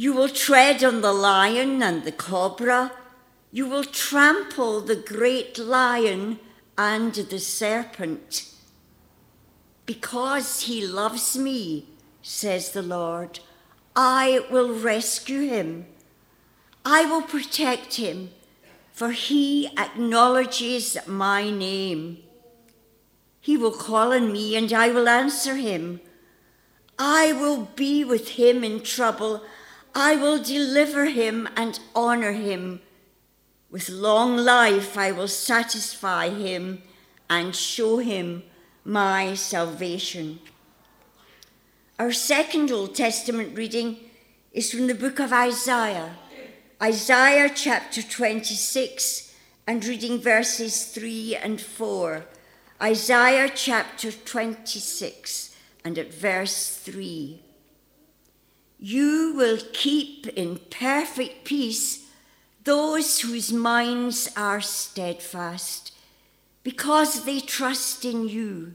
You 0.00 0.14
will 0.14 0.30
tread 0.30 0.82
on 0.82 1.02
the 1.02 1.12
lion 1.12 1.82
and 1.82 2.04
the 2.04 2.12
cobra. 2.12 2.92
You 3.52 3.66
will 3.68 3.84
trample 3.84 4.80
the 4.80 4.96
great 4.96 5.58
lion 5.58 6.38
and 6.78 7.12
the 7.12 7.38
serpent. 7.38 8.48
Because 9.84 10.62
he 10.62 10.86
loves 10.86 11.36
me, 11.36 11.84
says 12.22 12.72
the 12.72 12.80
Lord, 12.80 13.40
I 13.94 14.46
will 14.50 14.72
rescue 14.72 15.42
him. 15.42 15.84
I 16.82 17.04
will 17.04 17.20
protect 17.20 17.96
him, 17.96 18.30
for 18.94 19.10
he 19.10 19.68
acknowledges 19.76 20.96
my 21.06 21.50
name. 21.50 22.22
He 23.38 23.58
will 23.58 23.72
call 23.72 24.14
on 24.14 24.32
me, 24.32 24.56
and 24.56 24.72
I 24.72 24.88
will 24.88 25.10
answer 25.10 25.56
him. 25.56 26.00
I 26.98 27.34
will 27.34 27.68
be 27.76 28.02
with 28.02 28.30
him 28.40 28.64
in 28.64 28.80
trouble. 28.80 29.42
I 29.94 30.16
will 30.16 30.42
deliver 30.42 31.06
him 31.06 31.48
and 31.56 31.78
honor 31.94 32.32
him. 32.32 32.80
With 33.70 33.88
long 33.88 34.36
life, 34.36 34.96
I 34.96 35.12
will 35.12 35.28
satisfy 35.28 36.28
him 36.30 36.82
and 37.28 37.54
show 37.54 37.98
him 37.98 38.42
my 38.84 39.34
salvation. 39.34 40.40
Our 41.98 42.12
second 42.12 42.70
Old 42.70 42.94
Testament 42.94 43.56
reading 43.56 43.98
is 44.52 44.72
from 44.72 44.86
the 44.86 44.94
book 44.94 45.20
of 45.20 45.32
Isaiah, 45.32 46.16
Isaiah 46.82 47.50
chapter 47.54 48.02
26, 48.02 49.34
and 49.66 49.84
reading 49.84 50.18
verses 50.18 50.86
3 50.86 51.36
and 51.36 51.60
4. 51.60 52.24
Isaiah 52.82 53.50
chapter 53.54 54.10
26 54.10 55.54
and 55.84 55.98
at 55.98 56.12
verse 56.12 56.76
3. 56.78 57.42
You 58.82 59.34
will 59.36 59.58
keep 59.74 60.26
in 60.28 60.58
perfect 60.70 61.44
peace 61.44 62.06
those 62.64 63.20
whose 63.20 63.52
minds 63.52 64.30
are 64.38 64.62
steadfast, 64.62 65.92
because 66.62 67.24
they 67.24 67.40
trust 67.40 68.06
in 68.06 68.26
you. 68.26 68.72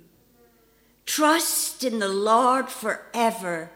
Trust 1.08 1.84
in 1.84 1.98
the 1.98 2.08
Lord 2.08 2.70
forever, 2.70 3.72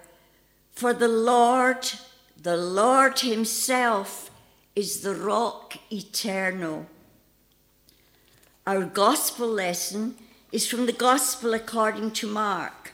for 0.71 0.93
the 0.93 1.07
Lord, 1.07 1.91
the 2.39 2.57
Lord 2.57 3.19
Himself, 3.21 4.29
is 4.75 5.01
the 5.01 5.15
rock 5.15 5.77
eternal. 5.91 6.85
Our 8.67 8.85
gospel 8.85 9.47
lesson 9.47 10.15
is 10.51 10.67
from 10.67 10.85
the 10.85 10.93
Gospel 10.93 11.55
according 11.55 12.11
to 12.11 12.27
Mark. 12.27 12.93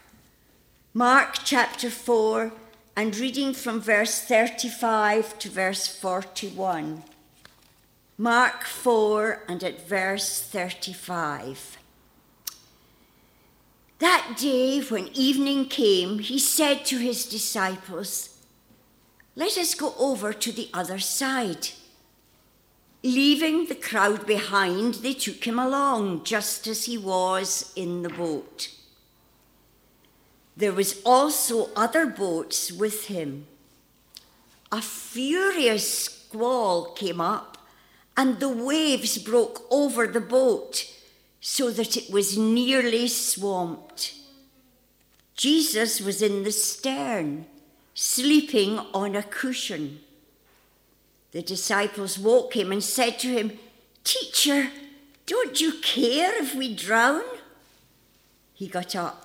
Mark 0.94 1.40
chapter 1.44 1.90
4, 1.90 2.54
and 2.96 3.18
reading 3.18 3.54
from 3.54 3.82
verse 3.82 4.22
35 4.22 5.38
to 5.40 5.50
verse 5.50 5.86
41. 5.88 7.04
Mark 8.18 8.64
4 8.64 9.44
and 9.50 9.62
at 9.64 9.86
verse 9.86 10.42
35. 10.42 11.78
That 14.00 14.36
day, 14.40 14.80
when 14.82 15.10
evening 15.14 15.66
came, 15.66 16.20
he 16.20 16.40
said 16.40 16.86
to 16.86 16.98
his 16.98 17.26
disciples, 17.26 18.38
Let 19.36 19.58
us 19.58 19.76
go 19.76 19.94
over 19.98 20.32
to 20.32 20.52
the 20.54 20.70
other 20.74 21.00
side. 21.00 21.70
Leaving 23.04 23.66
the 23.66 23.76
crowd 23.76 24.26
behind, 24.26 24.96
they 24.96 25.14
took 25.14 25.44
him 25.44 25.60
along 25.60 26.24
just 26.24 26.66
as 26.66 26.86
he 26.86 26.98
was 26.98 27.74
in 27.76 28.04
the 28.04 28.10
boat. 28.10 28.75
There 30.58 30.74
was 30.74 31.02
also 31.06 31.70
other 31.76 32.06
boats 32.06 32.72
with 32.72 33.06
him. 33.06 33.48
A 34.72 34.82
furious 34.82 36.06
squall 36.06 36.94
came 36.94 37.20
up, 37.20 37.58
and 38.16 38.40
the 38.40 38.50
waves 38.50 39.18
broke 39.18 39.66
over 39.70 40.08
the 40.08 40.22
boat 40.22 40.92
so 41.42 41.70
that 41.72 41.98
it 41.98 42.10
was 42.10 42.38
nearly 42.38 43.08
swamped. 43.08 44.16
Jesus 45.36 46.00
was 46.00 46.22
in 46.22 46.44
the 46.44 46.52
stern, 46.52 47.46
sleeping 47.94 48.80
on 48.94 49.16
a 49.16 49.24
cushion. 49.24 50.00
The 51.32 51.42
disciples 51.42 52.18
woke 52.18 52.56
him 52.56 52.72
and 52.72 52.84
said 52.84 53.20
to 53.20 53.28
him, 53.28 53.60
Teacher, 54.06 54.70
don't 55.26 55.60
you 55.60 55.74
care 55.82 56.42
if 56.42 56.56
we 56.56 56.74
drown? 56.74 57.24
He 58.54 58.68
got 58.68 58.96
up, 58.96 59.25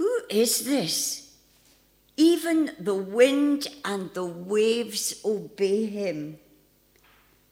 Who 0.00 0.22
is 0.30 0.64
this? 0.64 1.36
Even 2.16 2.70
the 2.80 2.94
wind 2.94 3.66
and 3.84 4.08
the 4.14 4.24
waves 4.24 5.20
obey 5.26 5.84
him. 5.84 6.38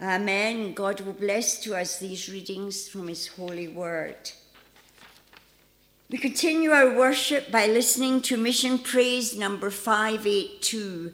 Amen. 0.00 0.72
God 0.72 1.02
will 1.02 1.12
bless 1.12 1.60
to 1.64 1.76
us 1.76 1.98
these 1.98 2.30
readings 2.30 2.88
from 2.88 3.08
his 3.08 3.26
holy 3.26 3.68
word. 3.68 4.32
We 6.08 6.16
continue 6.16 6.70
our 6.70 6.96
worship 6.96 7.50
by 7.50 7.66
listening 7.66 8.22
to 8.22 8.38
Mission 8.38 8.78
Praise 8.78 9.36
number 9.36 9.68
582 9.68 11.12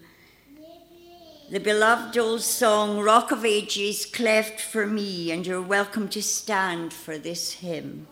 the 1.51 1.59
beloved 1.59 2.17
old 2.17 2.43
song, 2.43 3.01
Rock 3.01 3.33
of 3.33 3.45
Ages, 3.45 4.07
cleft 4.07 4.61
for 4.61 4.87
me, 4.87 5.33
and 5.33 5.45
you're 5.45 5.61
welcome 5.61 6.09
to 6.11 6.23
stand 6.23 6.93
for 6.93 7.19
this 7.19 7.55
hymn. 7.55 8.07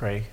Pray. 0.00 0.24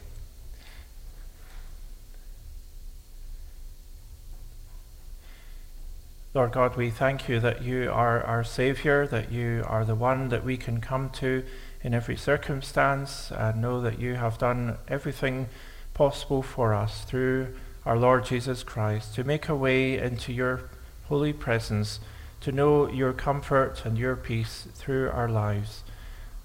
Lord 6.33 6.53
God, 6.53 6.77
we 6.77 6.89
thank 6.89 7.27
you 7.27 7.41
that 7.41 7.63
you 7.63 7.91
are 7.91 8.23
our 8.23 8.45
Saviour, 8.45 9.05
that 9.07 9.29
you 9.29 9.65
are 9.67 9.83
the 9.83 9.93
one 9.93 10.29
that 10.29 10.45
we 10.45 10.55
can 10.55 10.79
come 10.79 11.09
to 11.19 11.43
in 11.83 11.93
every 11.93 12.15
circumstance, 12.15 13.29
and 13.29 13.61
know 13.61 13.81
that 13.81 13.99
you 13.99 14.15
have 14.15 14.37
done 14.37 14.77
everything 14.87 15.49
possible 15.93 16.41
for 16.41 16.73
us 16.73 17.03
through 17.03 17.53
our 17.85 17.97
Lord 17.97 18.23
Jesus 18.23 18.63
Christ 18.63 19.15
to 19.15 19.25
make 19.25 19.49
a 19.49 19.55
way 19.55 19.97
into 19.97 20.31
your 20.31 20.69
holy 21.09 21.33
presence, 21.33 21.99
to 22.39 22.53
know 22.53 22.89
your 22.89 23.11
comfort 23.11 23.83
and 23.83 23.97
your 23.97 24.15
peace 24.15 24.65
through 24.75 25.09
our 25.09 25.27
lives. 25.27 25.83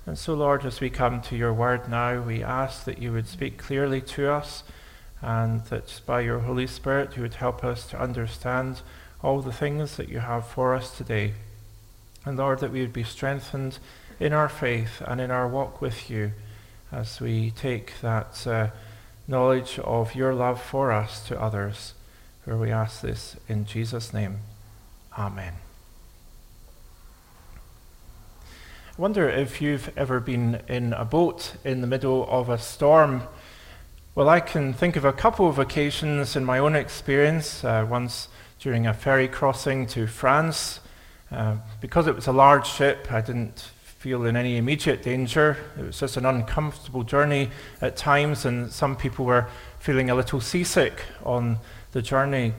And 0.04 0.18
so, 0.18 0.34
Lord, 0.34 0.64
as 0.64 0.80
we 0.80 0.90
come 0.90 1.20
to 1.22 1.36
your 1.36 1.52
word 1.52 1.88
now, 1.88 2.20
we 2.20 2.42
ask 2.42 2.84
that 2.84 2.98
you 2.98 3.12
would 3.12 3.28
speak 3.28 3.56
clearly 3.56 4.00
to 4.00 4.32
us 4.32 4.64
and 5.20 5.64
that 5.66 6.00
by 6.04 6.20
your 6.20 6.40
Holy 6.40 6.66
Spirit 6.66 7.16
you 7.16 7.22
would 7.22 7.34
help 7.34 7.62
us 7.62 7.86
to 7.88 8.00
understand 8.00 8.82
all 9.22 9.40
the 9.40 9.52
things 9.52 9.96
that 9.96 10.08
you 10.08 10.18
have 10.18 10.46
for 10.46 10.74
us 10.74 10.96
today. 10.96 11.34
And 12.24 12.36
Lord, 12.36 12.58
that 12.58 12.72
we 12.72 12.80
would 12.80 12.92
be 12.92 13.04
strengthened 13.04 13.78
in 14.18 14.32
our 14.32 14.48
faith 14.48 15.00
and 15.06 15.20
in 15.20 15.30
our 15.30 15.46
walk 15.46 15.80
with 15.80 16.10
you 16.10 16.32
as 16.90 17.20
we 17.20 17.52
take 17.52 18.00
that 18.00 18.44
uh, 18.46 18.68
knowledge 19.28 19.78
of 19.78 20.16
your 20.16 20.34
love 20.34 20.60
for 20.60 20.90
us 20.90 21.26
to 21.28 21.40
others. 21.40 21.94
Where 22.44 22.56
we 22.56 22.72
ask 22.72 23.00
this 23.02 23.36
in 23.48 23.66
Jesus' 23.66 24.12
name. 24.12 24.40
Amen. 25.16 25.54
I 28.91 28.91
wonder 29.02 29.28
if 29.28 29.60
you've 29.60 29.90
ever 29.98 30.20
been 30.20 30.60
in 30.68 30.92
a 30.92 31.04
boat 31.04 31.54
in 31.64 31.80
the 31.80 31.88
middle 31.88 32.24
of 32.30 32.48
a 32.48 32.56
storm. 32.56 33.20
Well, 34.14 34.28
I 34.28 34.38
can 34.38 34.72
think 34.72 34.94
of 34.94 35.04
a 35.04 35.12
couple 35.12 35.48
of 35.48 35.58
occasions 35.58 36.36
in 36.36 36.44
my 36.44 36.60
own 36.60 36.76
experience. 36.76 37.64
Uh, 37.64 37.84
once 37.90 38.28
during 38.60 38.86
a 38.86 38.94
ferry 38.94 39.26
crossing 39.26 39.88
to 39.88 40.06
France. 40.06 40.78
Uh, 41.32 41.56
because 41.80 42.06
it 42.06 42.14
was 42.14 42.28
a 42.28 42.32
large 42.32 42.68
ship, 42.68 43.10
I 43.10 43.20
didn't 43.20 43.72
feel 43.82 44.24
in 44.24 44.36
any 44.36 44.56
immediate 44.56 45.02
danger. 45.02 45.56
It 45.76 45.84
was 45.84 45.98
just 45.98 46.16
an 46.16 46.24
uncomfortable 46.24 47.02
journey 47.02 47.50
at 47.80 47.96
times, 47.96 48.44
and 48.44 48.70
some 48.70 48.94
people 48.94 49.24
were 49.24 49.48
feeling 49.80 50.10
a 50.10 50.14
little 50.14 50.40
seasick 50.40 51.02
on 51.24 51.58
the 51.90 52.02
journey. 52.02 52.54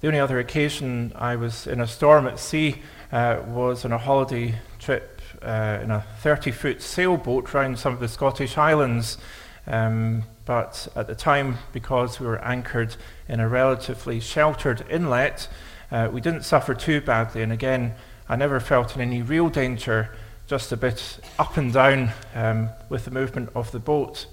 The 0.00 0.06
only 0.06 0.20
other 0.20 0.38
occasion 0.38 1.12
I 1.16 1.34
was 1.34 1.66
in 1.66 1.80
a 1.80 1.88
storm 1.88 2.28
at 2.28 2.38
sea 2.38 2.82
uh, 3.12 3.42
was 3.46 3.84
on 3.84 3.92
a 3.92 3.98
holiday 3.98 4.54
trip 4.78 5.20
uh, 5.42 5.78
in 5.82 5.90
a 5.90 6.04
30 6.20 6.50
foot 6.50 6.82
sailboat 6.82 7.54
around 7.54 7.78
some 7.78 7.92
of 7.92 8.00
the 8.00 8.08
Scottish 8.08 8.54
Highlands. 8.54 9.18
Um, 9.66 10.24
but 10.44 10.88
at 10.94 11.06
the 11.06 11.14
time, 11.14 11.58
because 11.72 12.20
we 12.20 12.26
were 12.26 12.42
anchored 12.44 12.96
in 13.28 13.40
a 13.40 13.48
relatively 13.48 14.20
sheltered 14.20 14.84
inlet, 14.88 15.48
uh, 15.90 16.08
we 16.12 16.20
didn't 16.20 16.42
suffer 16.42 16.74
too 16.74 17.00
badly. 17.00 17.42
And 17.42 17.52
again, 17.52 17.94
I 18.28 18.36
never 18.36 18.60
felt 18.60 18.94
in 18.94 19.00
any 19.00 19.22
real 19.22 19.48
danger, 19.48 20.14
just 20.46 20.70
a 20.72 20.76
bit 20.76 21.18
up 21.38 21.56
and 21.56 21.72
down 21.72 22.10
um, 22.34 22.70
with 22.88 23.04
the 23.04 23.10
movement 23.10 23.50
of 23.54 23.72
the 23.72 23.80
boat. 23.80 24.26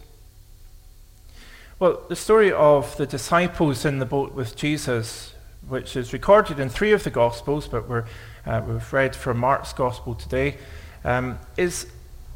Well, 1.80 2.02
the 2.08 2.16
story 2.16 2.52
of 2.52 2.96
the 2.98 3.06
disciples 3.06 3.84
in 3.84 4.00
the 4.00 4.06
boat 4.06 4.34
with 4.34 4.56
Jesus, 4.56 5.34
which 5.68 5.96
is 5.96 6.14
recorded 6.14 6.60
in 6.60 6.70
three 6.70 6.92
of 6.92 7.04
the 7.04 7.10
Gospels, 7.10 7.68
but 7.68 7.90
we're, 7.90 8.06
uh, 8.46 8.62
we've 8.68 8.94
read 8.94 9.16
from 9.16 9.38
Mark's 9.38 9.74
Gospel 9.74 10.16
today, 10.16 10.58
um, 11.04 11.40
is 11.58 11.88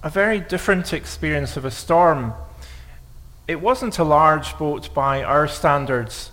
a 0.03 0.09
very 0.09 0.39
different 0.39 0.93
experience 0.93 1.57
of 1.57 1.65
a 1.65 1.71
storm. 1.71 2.33
It 3.47 3.61
wasn't 3.61 3.99
a 3.99 4.03
large 4.03 4.57
boat 4.57 4.93
by 4.93 5.23
our 5.23 5.47
standards, 5.47 6.31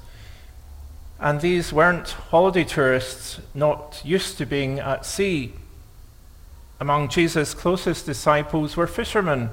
and 1.19 1.41
these 1.41 1.73
weren't 1.73 2.11
holiday 2.11 2.65
tourists 2.65 3.41
not 3.55 4.01
used 4.05 4.39
to 4.39 4.47
being 4.47 4.79
at 4.79 5.07
sea. 5.07 5.55
Among 6.81 7.09
Jesus' 7.09 7.55
closest 7.55 8.07
disciples 8.07 8.77
were 8.77 8.87
fishermen, 8.87 9.51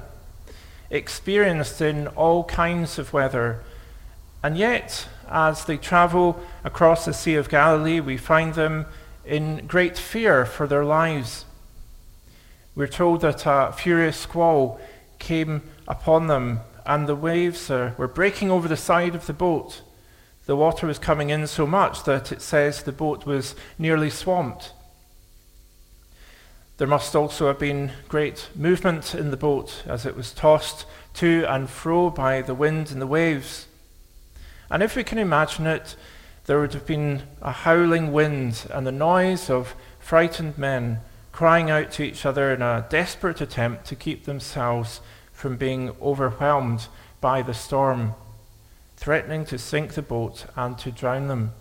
experienced 0.90 1.80
in 1.80 2.08
all 2.08 2.44
kinds 2.44 2.98
of 2.98 3.12
weather. 3.12 3.60
And 4.42 4.58
yet, 4.58 5.08
as 5.30 5.64
they 5.64 5.78
travel 5.78 6.40
across 6.64 7.04
the 7.04 7.14
Sea 7.14 7.36
of 7.36 7.48
Galilee, 7.48 8.00
we 8.00 8.16
find 8.16 8.54
them 8.54 8.86
in 9.24 9.66
great 9.66 9.96
fear 9.98 10.44
for 10.44 10.66
their 10.66 10.84
lives. 10.84 11.44
We're 12.74 12.88
told 12.88 13.20
that 13.20 13.46
a 13.46 13.72
furious 13.72 14.16
squall 14.16 14.80
came 15.18 15.62
upon 15.86 16.26
them, 16.26 16.60
and 16.84 17.06
the 17.06 17.14
waves 17.14 17.70
uh, 17.70 17.92
were 17.96 18.08
breaking 18.08 18.50
over 18.50 18.66
the 18.66 18.76
side 18.76 19.14
of 19.14 19.26
the 19.26 19.32
boat. 19.32 19.82
The 20.46 20.56
water 20.56 20.86
was 20.86 20.98
coming 20.98 21.30
in 21.30 21.46
so 21.46 21.66
much 21.66 22.04
that 22.04 22.32
it 22.32 22.42
says 22.42 22.82
the 22.82 22.92
boat 22.92 23.26
was 23.26 23.54
nearly 23.78 24.10
swamped. 24.10 24.72
There 26.78 26.88
must 26.88 27.14
also 27.14 27.46
have 27.46 27.60
been 27.60 27.92
great 28.08 28.48
movement 28.56 29.14
in 29.14 29.30
the 29.30 29.36
boat 29.36 29.84
as 29.86 30.04
it 30.04 30.16
was 30.16 30.32
tossed 30.32 30.84
to 31.14 31.44
and 31.44 31.70
fro 31.70 32.10
by 32.10 32.42
the 32.42 32.54
wind 32.54 32.90
and 32.90 33.00
the 33.00 33.06
waves. 33.06 33.68
And 34.68 34.82
if 34.82 34.96
we 34.96 35.04
can 35.04 35.18
imagine 35.18 35.66
it, 35.66 35.94
there 36.46 36.60
would 36.60 36.74
have 36.74 36.86
been 36.86 37.22
a 37.40 37.52
howling 37.52 38.12
wind 38.12 38.66
and 38.72 38.86
the 38.86 38.92
noise 38.92 39.48
of 39.48 39.74
frightened 39.98 40.58
men 40.58 41.00
crying 41.30 41.70
out 41.70 41.90
to 41.92 42.02
each 42.02 42.26
other 42.26 42.52
in 42.52 42.60
a 42.60 42.86
desperate 42.90 43.40
attempt 43.40 43.86
to 43.86 43.96
keep 43.96 44.24
themselves 44.24 45.00
from 45.32 45.56
being 45.56 45.90
overwhelmed 46.00 46.86
by 47.20 47.42
the 47.42 47.54
storm, 47.54 48.14
threatening 48.96 49.44
to 49.46 49.58
sink 49.58 49.94
the 49.94 50.02
boat 50.02 50.46
and 50.56 50.78
to 50.78 50.90
drown 50.90 51.28
them. 51.28 51.52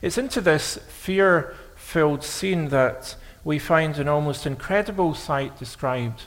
It's 0.00 0.18
into 0.18 0.40
this 0.40 0.76
fear 0.88 1.54
filled 1.74 2.24
scene 2.24 2.68
that 2.68 3.16
we 3.44 3.58
find 3.58 3.98
an 3.98 4.08
almost 4.08 4.46
incredible 4.46 5.14
sight 5.14 5.58
described. 5.58 6.22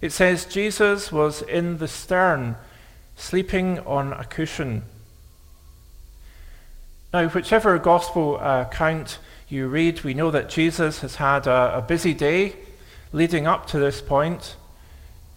It 0.00 0.12
says 0.12 0.44
Jesus 0.44 1.10
was 1.10 1.42
in 1.42 1.78
the 1.78 1.88
stern, 1.88 2.56
sleeping 3.16 3.80
on 3.80 4.12
a 4.12 4.24
cushion. 4.24 4.82
Now, 7.12 7.28
whichever 7.28 7.76
gospel 7.80 8.38
uh, 8.40 8.62
account 8.62 9.18
you 9.48 9.66
read, 9.66 10.02
we 10.02 10.14
know 10.14 10.30
that 10.30 10.48
Jesus 10.48 11.00
has 11.00 11.16
had 11.16 11.48
a, 11.48 11.78
a 11.78 11.82
busy 11.82 12.14
day 12.14 12.54
leading 13.12 13.48
up 13.48 13.66
to 13.68 13.80
this 13.80 14.00
point. 14.00 14.54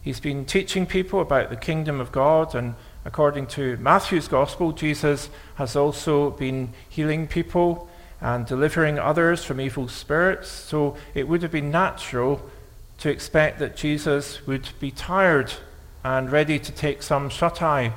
He's 0.04 0.20
been 0.20 0.46
teaching 0.46 0.86
people 0.86 1.20
about 1.20 1.50
the 1.50 1.56
kingdom 1.56 2.00
of 2.00 2.12
God, 2.12 2.54
and 2.54 2.76
according 3.06 3.48
to 3.48 3.78
Matthew's 3.78 4.28
gospel, 4.28 4.72
Jesus 4.72 5.32
has 5.56 5.76
also 5.76 6.30
been 6.30 6.74
healing 6.88 7.26
people 7.26 7.90
and 8.22 8.46
delivering 8.46 9.00
others 9.00 9.44
from 9.44 9.60
evil 9.60 9.88
spirits. 9.88 10.50
So 10.50 10.96
it 11.16 11.28
would 11.28 11.42
have 11.42 11.52
been 11.52 11.72
natural 11.72 12.48
to 13.00 13.10
expect 13.10 13.58
that 13.58 13.76
Jesus 13.76 14.46
would 14.46 14.70
be 14.80 14.92
tired 14.92 15.54
and 16.04 16.32
ready 16.32 16.60
to 16.60 16.72
take 16.72 17.02
some 17.02 17.30
shut 17.30 17.64
eye. 17.64 17.94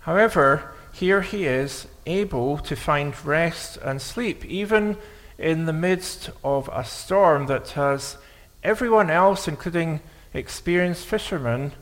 However, 0.00 0.72
here 1.00 1.22
he 1.22 1.46
is 1.46 1.86
able 2.04 2.58
to 2.58 2.76
find 2.76 3.14
rest 3.24 3.78
and 3.78 4.02
sleep, 4.02 4.44
even 4.44 4.98
in 5.38 5.64
the 5.64 5.72
midst 5.72 6.28
of 6.44 6.68
a 6.70 6.84
storm 6.84 7.46
that 7.46 7.70
has 7.70 8.18
everyone 8.62 9.08
else, 9.08 9.48
including 9.48 10.00
experienced 10.34 11.06
fishermen, 11.06 11.72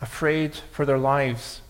afraid 0.00 0.54
for 0.72 0.86
their 0.86 0.96
lives. 0.96 1.60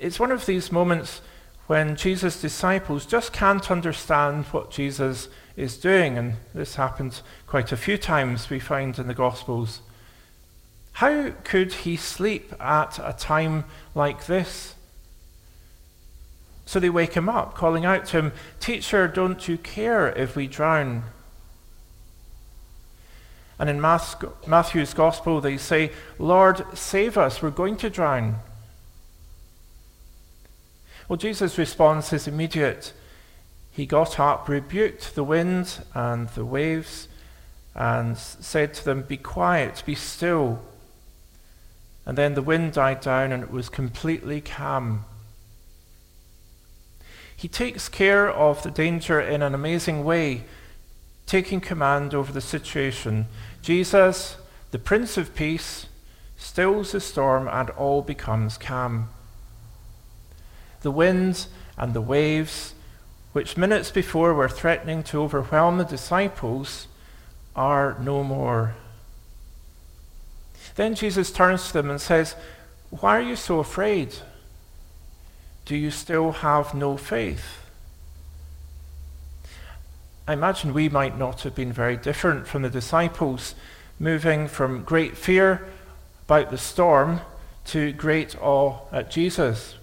It's 0.00 0.18
one 0.18 0.32
of 0.32 0.44
these 0.44 0.72
moments 0.72 1.20
when 1.68 1.94
Jesus' 1.94 2.40
disciples 2.40 3.06
just 3.06 3.32
can't 3.32 3.70
understand 3.70 4.46
what 4.46 4.72
Jesus 4.72 5.28
is 5.56 5.78
doing, 5.78 6.18
and 6.18 6.34
this 6.52 6.74
happens 6.74 7.22
quite 7.46 7.70
a 7.70 7.76
few 7.76 7.96
times, 7.96 8.50
we 8.50 8.58
find 8.58 8.98
in 8.98 9.06
the 9.06 9.14
Gospels. 9.14 9.82
How 10.94 11.30
could 11.42 11.72
he 11.72 11.96
sleep 11.96 12.52
at 12.60 12.98
a 12.98 13.12
time 13.12 13.64
like 13.94 14.26
this? 14.26 14.74
So 16.66 16.80
they 16.80 16.88
wake 16.88 17.14
him 17.14 17.28
up, 17.28 17.54
calling 17.54 17.84
out 17.84 18.06
to 18.06 18.18
him, 18.18 18.32
Teacher, 18.60 19.08
don't 19.08 19.46
you 19.48 19.58
care 19.58 20.10
if 20.12 20.36
we 20.36 20.46
drown? 20.46 21.02
And 23.58 23.68
in 23.68 23.80
Matthew's 23.80 24.94
Gospel, 24.94 25.40
they 25.40 25.56
say, 25.56 25.90
Lord, 26.18 26.64
save 26.74 27.18
us, 27.18 27.42
we're 27.42 27.50
going 27.50 27.76
to 27.78 27.90
drown. 27.90 28.36
Well, 31.08 31.16
Jesus' 31.16 31.58
response 31.58 32.12
is 32.12 32.28
immediate. 32.28 32.92
He 33.70 33.84
got 33.84 34.20
up, 34.20 34.48
rebuked 34.48 35.16
the 35.16 35.24
wind 35.24 35.84
and 35.92 36.28
the 36.30 36.44
waves, 36.44 37.08
and 37.74 38.16
said 38.16 38.74
to 38.74 38.84
them, 38.84 39.02
Be 39.02 39.16
quiet, 39.16 39.82
be 39.84 39.96
still. 39.96 40.62
And 42.06 42.18
then 42.18 42.34
the 42.34 42.42
wind 42.42 42.72
died 42.72 43.00
down 43.00 43.32
and 43.32 43.42
it 43.42 43.50
was 43.50 43.68
completely 43.68 44.40
calm. 44.40 45.04
He 47.36 47.48
takes 47.48 47.88
care 47.88 48.30
of 48.30 48.62
the 48.62 48.70
danger 48.70 49.20
in 49.20 49.42
an 49.42 49.54
amazing 49.54 50.04
way, 50.04 50.44
taking 51.26 51.60
command 51.60 52.14
over 52.14 52.32
the 52.32 52.40
situation. 52.40 53.26
Jesus, 53.62 54.36
the 54.70 54.78
Prince 54.78 55.16
of 55.16 55.34
Peace, 55.34 55.86
stills 56.36 56.92
the 56.92 57.00
storm 57.00 57.48
and 57.48 57.70
all 57.70 58.02
becomes 58.02 58.58
calm. 58.58 59.08
The 60.82 60.90
winds 60.90 61.48
and 61.76 61.94
the 61.94 62.00
waves, 62.00 62.74
which 63.32 63.56
minutes 63.56 63.90
before 63.90 64.34
were 64.34 64.48
threatening 64.48 65.02
to 65.04 65.22
overwhelm 65.22 65.78
the 65.78 65.84
disciples, 65.84 66.86
are 67.56 67.96
no 68.00 68.22
more. 68.22 68.74
Then 70.76 70.94
Jesus 70.94 71.30
turns 71.30 71.68
to 71.68 71.72
them 71.74 71.90
and 71.90 72.00
says, 72.00 72.34
Why 72.90 73.18
are 73.18 73.22
you 73.22 73.36
so 73.36 73.60
afraid? 73.60 74.14
Do 75.64 75.76
you 75.76 75.90
still 75.90 76.32
have 76.32 76.74
no 76.74 76.96
faith? 76.96 77.60
I 80.26 80.32
imagine 80.32 80.72
we 80.72 80.88
might 80.88 81.18
not 81.18 81.42
have 81.42 81.54
been 81.54 81.72
very 81.72 81.96
different 81.96 82.46
from 82.46 82.62
the 82.62 82.70
disciples, 82.70 83.54
moving 83.98 84.48
from 84.48 84.82
great 84.82 85.16
fear 85.16 85.66
about 86.26 86.50
the 86.50 86.58
storm 86.58 87.20
to 87.66 87.92
great 87.92 88.36
awe 88.40 88.78
at 88.90 89.10
Jesus. 89.10 89.76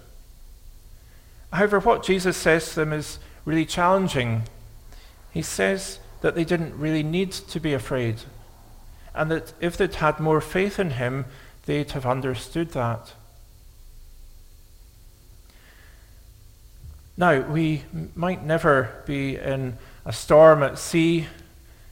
However, 1.52 1.78
what 1.78 2.04
Jesus 2.04 2.36
says 2.36 2.70
to 2.70 2.76
them 2.76 2.92
is 2.92 3.18
really 3.44 3.66
challenging. 3.66 4.42
He 5.32 5.42
says 5.42 5.98
that 6.20 6.34
they 6.34 6.44
didn't 6.44 6.78
really 6.78 7.02
need 7.02 7.32
to 7.32 7.60
be 7.60 7.74
afraid, 7.74 8.22
and 9.14 9.30
that 9.30 9.52
if 9.60 9.76
they'd 9.76 9.94
had 9.94 10.20
more 10.20 10.40
faith 10.40 10.78
in 10.78 10.90
him, 10.90 11.26
they'd 11.66 11.90
have 11.92 12.06
understood 12.06 12.70
that. 12.70 13.12
Now, 17.16 17.40
we 17.40 17.84
might 18.14 18.44
never 18.44 19.02
be 19.06 19.36
in 19.36 19.76
a 20.04 20.12
storm 20.12 20.62
at 20.62 20.78
sea 20.78 21.26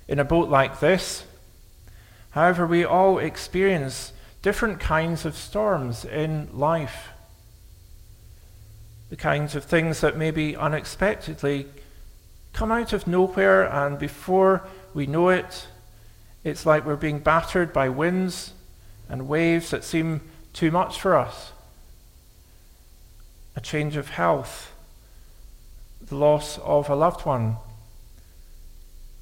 in 0.08 0.18
a 0.18 0.24
boat 0.24 0.48
like 0.48 0.80
this. 0.80 1.24
However, 2.30 2.66
we 2.66 2.84
all 2.84 3.18
experience 3.18 4.12
different 4.42 4.80
kinds 4.80 5.24
of 5.24 5.36
storms 5.36 6.04
in 6.04 6.48
life 6.52 7.10
the 9.10 9.16
kinds 9.16 9.56
of 9.56 9.64
things 9.64 10.00
that 10.00 10.16
maybe 10.16 10.56
unexpectedly 10.56 11.66
come 12.52 12.70
out 12.70 12.92
of 12.92 13.06
nowhere, 13.06 13.64
and 13.64 13.98
before 13.98 14.62
we 14.94 15.06
know 15.06 15.28
it, 15.28 15.66
it's 16.44 16.64
like 16.64 16.86
we're 16.86 16.96
being 16.96 17.18
battered 17.18 17.72
by 17.72 17.88
winds 17.88 18.52
and 19.08 19.28
waves 19.28 19.70
that 19.70 19.84
seem 19.84 20.20
too 20.52 20.70
much 20.70 21.00
for 21.00 21.16
us. 21.16 21.52
A 23.56 23.60
change 23.60 23.96
of 23.96 24.10
health, 24.10 24.72
the 26.00 26.16
loss 26.16 26.58
of 26.58 26.88
a 26.88 26.94
loved 26.94 27.26
one, 27.26 27.56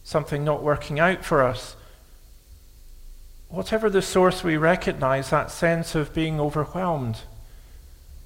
something 0.05 0.45
not 0.45 0.63
working 0.63 1.01
out 1.01 1.25
for 1.25 1.43
us. 1.43 1.77
Whatever 3.49 3.89
the 3.89 4.03
source, 4.03 4.45
we 4.45 4.57
recognize 4.57 5.31
that 5.31 5.51
sense 5.51 5.95
of 5.95 6.15
being 6.15 6.39
overwhelmed 6.39 7.21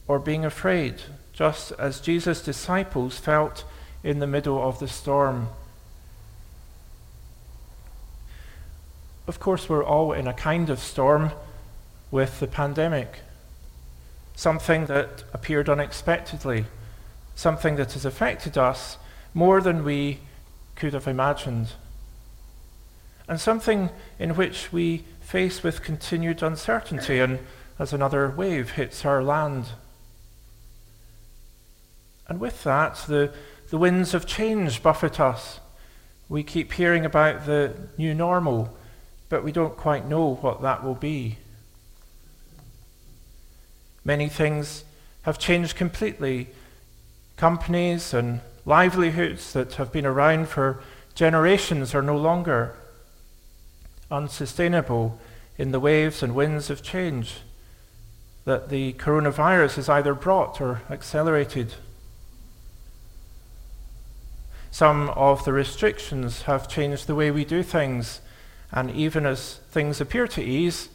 or 0.09 0.19
being 0.19 0.45
afraid 0.45 1.03
just 1.33 1.73
as 1.73 2.01
Jesus' 2.01 2.43
disciples 2.43 3.19
felt 3.19 3.65
in 4.05 4.19
the 4.19 4.27
middle 4.27 4.63
of 4.63 4.79
the 4.79 4.89
storm. 4.89 5.49
Of 9.27 9.39
course, 9.39 9.69
we're 9.69 9.85
all 9.85 10.13
in 10.13 10.27
a 10.27 10.33
kind 10.33 10.69
of 10.69 10.81
storm 10.81 11.31
with 12.11 12.41
the 12.41 12.47
pandemic. 12.47 13.21
Something 14.35 14.87
that 14.87 15.25
appeared 15.33 15.69
unexpectedly, 15.69 16.65
something 17.35 17.77
that 17.77 17.93
has 17.93 18.05
affected 18.05 18.59
us 18.59 18.99
more 19.35 19.61
than 19.61 19.85
we 19.85 20.21
could 20.75 20.95
have 20.95 21.07
imagined, 21.07 21.73
and 23.29 23.41
something 23.41 23.91
in 24.19 24.35
which 24.35 24.73
we 24.73 25.05
face 25.21 25.63
with 25.63 25.83
continued 25.83 26.43
uncertainty 26.43 27.19
and 27.21 27.39
as 27.79 27.93
another 27.93 28.29
wave 28.31 28.73
hits 28.73 29.05
our 29.05 29.23
land. 29.23 29.67
And 32.29 32.41
with 32.41 32.65
that, 32.65 32.97
the, 33.09 33.33
the 33.71 33.79
winds 33.79 34.15
of 34.15 34.27
change 34.27 34.83
buffet 34.83 35.21
us. 35.21 35.61
We 36.29 36.43
keep 36.43 36.73
hearing 36.73 37.05
about 37.05 37.47
the 37.47 37.75
new 37.97 38.15
normal, 38.15 38.77
but 39.33 39.43
we 39.43 39.51
don't 39.51 39.79
quite 39.79 40.07
know 40.07 40.35
what 40.35 40.61
that 40.61 40.85
will 40.85 40.95
be. 40.95 41.39
Many 44.05 44.29
things 44.29 44.85
have 45.23 45.39
changed 45.39 45.75
completely. 45.75 46.51
Companies 47.39 48.13
and 48.13 48.43
livelihoods 48.67 49.55
that 49.55 49.77
have 49.77 49.91
been 49.91 50.05
around 50.05 50.51
for 50.51 50.83
generations 51.15 51.95
are 51.95 52.03
no 52.03 52.15
longer 52.15 52.77
unsustainable 54.11 55.19
in 55.57 55.73
the 55.73 55.81
waves 55.81 56.23
and 56.23 56.35
winds 56.35 56.69
of 56.69 56.83
change 56.83 57.39
that 58.45 58.69
the 58.69 58.93
coronavirus 58.93 59.77
has 59.77 59.89
either 59.89 60.13
brought 60.13 60.61
or 60.61 60.83
accelerated. 60.91 61.73
Some 64.71 65.09
of 65.09 65.47
the 65.47 65.55
restrictions 65.55 66.43
have 66.43 66.69
changed 66.69 67.07
the 67.07 67.15
way 67.15 67.31
we 67.31 67.47
do 67.47 67.63
things, 67.63 68.21
and 68.73 68.91
even 68.91 69.27
as 69.27 69.57
things 69.71 70.01
appear 70.01 70.27
to 70.29 70.43
ease, 70.43 70.89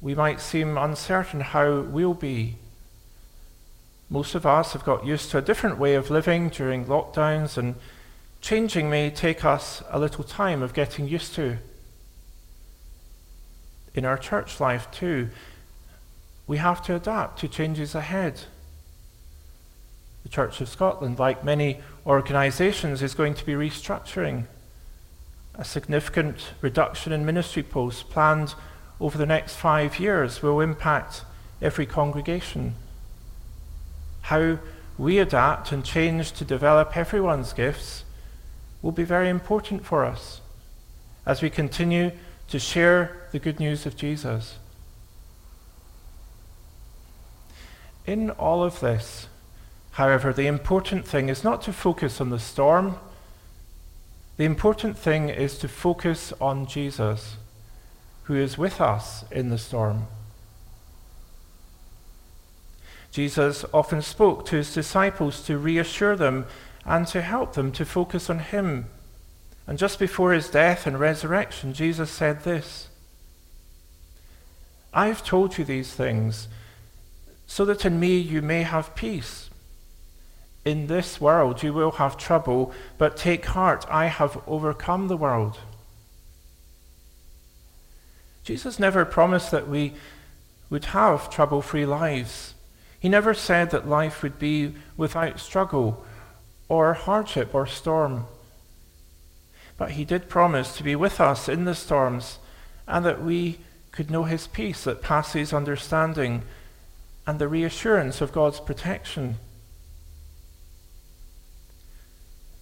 we 0.00 0.14
might 0.14 0.40
seem 0.40 0.78
uncertain 0.78 1.40
how 1.40 1.80
we'll 1.80 2.14
be. 2.14 2.56
Most 4.08 4.34
of 4.34 4.46
us 4.46 4.72
have 4.72 4.84
got 4.84 5.04
used 5.04 5.30
to 5.30 5.38
a 5.38 5.42
different 5.42 5.78
way 5.78 5.94
of 5.94 6.10
living 6.10 6.48
during 6.48 6.86
lockdowns, 6.86 7.58
and 7.58 7.74
changing 8.40 8.88
may 8.88 9.10
take 9.10 9.44
us 9.44 9.82
a 9.90 9.98
little 9.98 10.24
time 10.24 10.62
of 10.62 10.72
getting 10.72 11.06
used 11.06 11.34
to. 11.34 11.58
In 13.94 14.04
our 14.04 14.16
church 14.16 14.60
life, 14.60 14.90
too, 14.90 15.28
we 16.46 16.56
have 16.56 16.82
to 16.84 16.94
adapt 16.94 17.40
to 17.40 17.48
changes 17.48 17.94
ahead. 17.94 18.40
The 20.22 20.30
Church 20.30 20.60
of 20.62 20.68
Scotland, 20.68 21.18
like 21.18 21.44
many 21.44 21.80
organisations, 22.06 23.02
is 23.02 23.14
going 23.14 23.34
to 23.34 23.44
be 23.44 23.52
restructuring. 23.52 24.46
A 25.58 25.64
significant 25.64 26.52
reduction 26.62 27.12
in 27.12 27.26
ministry 27.26 27.62
posts 27.62 28.02
planned 28.02 28.54
over 29.00 29.18
the 29.18 29.26
next 29.26 29.56
five 29.56 29.98
years 29.98 30.40
will 30.40 30.60
impact 30.60 31.24
every 31.60 31.84
congregation. 31.84 32.76
How 34.22 34.58
we 34.96 35.18
adapt 35.18 35.72
and 35.72 35.84
change 35.84 36.32
to 36.32 36.44
develop 36.44 36.96
everyone's 36.96 37.52
gifts 37.52 38.04
will 38.80 38.92
be 38.92 39.04
very 39.04 39.28
important 39.28 39.84
for 39.84 40.04
us 40.04 40.40
as 41.26 41.42
we 41.42 41.50
continue 41.50 42.12
to 42.48 42.58
share 42.58 43.28
the 43.32 43.38
good 43.38 43.60
news 43.60 43.84
of 43.84 43.96
Jesus. 43.96 44.56
In 48.06 48.30
all 48.30 48.62
of 48.62 48.80
this, 48.80 49.26
However, 49.98 50.32
the 50.32 50.46
important 50.46 51.04
thing 51.04 51.28
is 51.28 51.42
not 51.42 51.60
to 51.62 51.72
focus 51.72 52.20
on 52.20 52.30
the 52.30 52.38
storm. 52.38 53.00
The 54.38 54.44
important 54.44 54.96
thing 54.96 55.28
is 55.28 55.58
to 55.58 55.68
focus 55.68 56.32
on 56.40 56.66
Jesus, 56.66 57.36
who 58.22 58.36
is 58.36 58.56
with 58.56 58.80
us 58.80 59.24
in 59.32 59.50
the 59.50 59.58
storm. 59.58 60.06
Jesus 63.10 63.64
often 63.74 64.00
spoke 64.00 64.46
to 64.46 64.56
his 64.56 64.72
disciples 64.72 65.42
to 65.42 65.58
reassure 65.58 66.14
them 66.14 66.46
and 66.84 67.04
to 67.08 67.20
help 67.20 67.54
them 67.54 67.72
to 67.72 67.84
focus 67.84 68.30
on 68.30 68.38
him. 68.38 68.86
And 69.66 69.76
just 69.76 69.98
before 69.98 70.32
his 70.32 70.48
death 70.48 70.86
and 70.86 71.00
resurrection, 71.00 71.74
Jesus 71.74 72.10
said 72.10 72.44
this 72.44 72.88
I've 74.94 75.24
told 75.24 75.58
you 75.58 75.64
these 75.64 75.92
things 75.92 76.46
so 77.48 77.64
that 77.64 77.84
in 77.84 77.98
me 77.98 78.16
you 78.16 78.40
may 78.40 78.62
have 78.62 78.94
peace. 78.94 79.47
In 80.64 80.86
this 80.86 81.20
world 81.20 81.62
you 81.62 81.72
will 81.72 81.92
have 81.92 82.16
trouble, 82.16 82.72
but 82.98 83.16
take 83.16 83.46
heart, 83.46 83.86
I 83.88 84.06
have 84.06 84.42
overcome 84.46 85.08
the 85.08 85.16
world. 85.16 85.58
Jesus 88.44 88.78
never 88.78 89.04
promised 89.04 89.50
that 89.50 89.68
we 89.68 89.94
would 90.70 90.86
have 90.86 91.30
trouble 91.30 91.62
free 91.62 91.86
lives. 91.86 92.54
He 92.98 93.08
never 93.08 93.34
said 93.34 93.70
that 93.70 93.88
life 93.88 94.22
would 94.22 94.38
be 94.38 94.74
without 94.96 95.38
struggle 95.38 96.04
or 96.68 96.94
hardship 96.94 97.54
or 97.54 97.66
storm. 97.66 98.26
But 99.76 99.92
he 99.92 100.04
did 100.04 100.28
promise 100.28 100.76
to 100.76 100.82
be 100.82 100.96
with 100.96 101.20
us 101.20 101.48
in 101.48 101.64
the 101.64 101.74
storms 101.74 102.38
and 102.86 103.04
that 103.04 103.22
we 103.22 103.58
could 103.92 104.10
know 104.10 104.24
his 104.24 104.46
peace 104.46 104.84
that 104.84 105.02
passes 105.02 105.52
understanding 105.52 106.42
and 107.26 107.38
the 107.38 107.48
reassurance 107.48 108.20
of 108.20 108.32
God's 108.32 108.60
protection. 108.60 109.36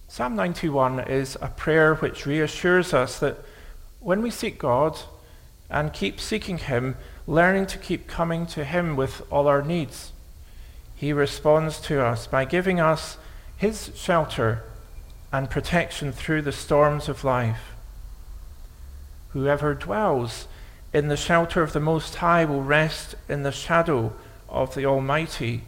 Psalm 0.09 0.37
91 0.37 1.01
is 1.01 1.37
a 1.41 1.49
prayer 1.49 1.93
which 1.95 2.25
reassures 2.25 2.93
us 2.93 3.19
that 3.19 3.37
when 3.99 4.21
we 4.21 4.31
seek 4.31 4.57
God 4.57 4.97
and 5.69 5.91
keep 5.91 6.19
seeking 6.21 6.57
Him, 6.57 6.95
learning 7.27 7.65
to 7.67 7.77
keep 7.77 8.07
coming 8.07 8.45
to 8.47 8.63
Him 8.63 8.95
with 8.95 9.21
all 9.29 9.47
our 9.47 9.61
needs, 9.61 10.13
He 10.95 11.11
responds 11.11 11.81
to 11.81 12.01
us 12.01 12.25
by 12.25 12.45
giving 12.45 12.79
us 12.79 13.17
His 13.57 13.91
shelter 13.95 14.63
and 15.33 15.49
protection 15.49 16.13
through 16.13 16.43
the 16.43 16.53
storms 16.53 17.09
of 17.09 17.25
life. 17.25 17.73
Whoever 19.31 19.73
dwells 19.73 20.47
in 20.93 21.09
the 21.09 21.17
shelter 21.17 21.61
of 21.61 21.73
the 21.73 21.81
Most 21.81 22.15
High 22.15 22.45
will 22.45 22.63
rest 22.63 23.15
in 23.27 23.43
the 23.43 23.51
shadow 23.51 24.13
of 24.47 24.73
the 24.73 24.85
Almighty. 24.85 25.63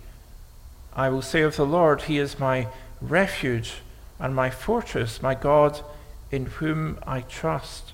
I 0.96 1.10
will 1.10 1.22
say 1.22 1.42
of 1.42 1.58
the 1.58 1.66
Lord, 1.66 2.04
He 2.04 2.18
is 2.18 2.40
my 2.40 2.70
refuge 3.02 3.82
and 4.20 4.36
my 4.36 4.50
fortress, 4.50 5.22
my 5.22 5.34
God 5.34 5.82
in 6.32 6.46
whom 6.46 7.00
I 7.08 7.22
trust. 7.22 7.94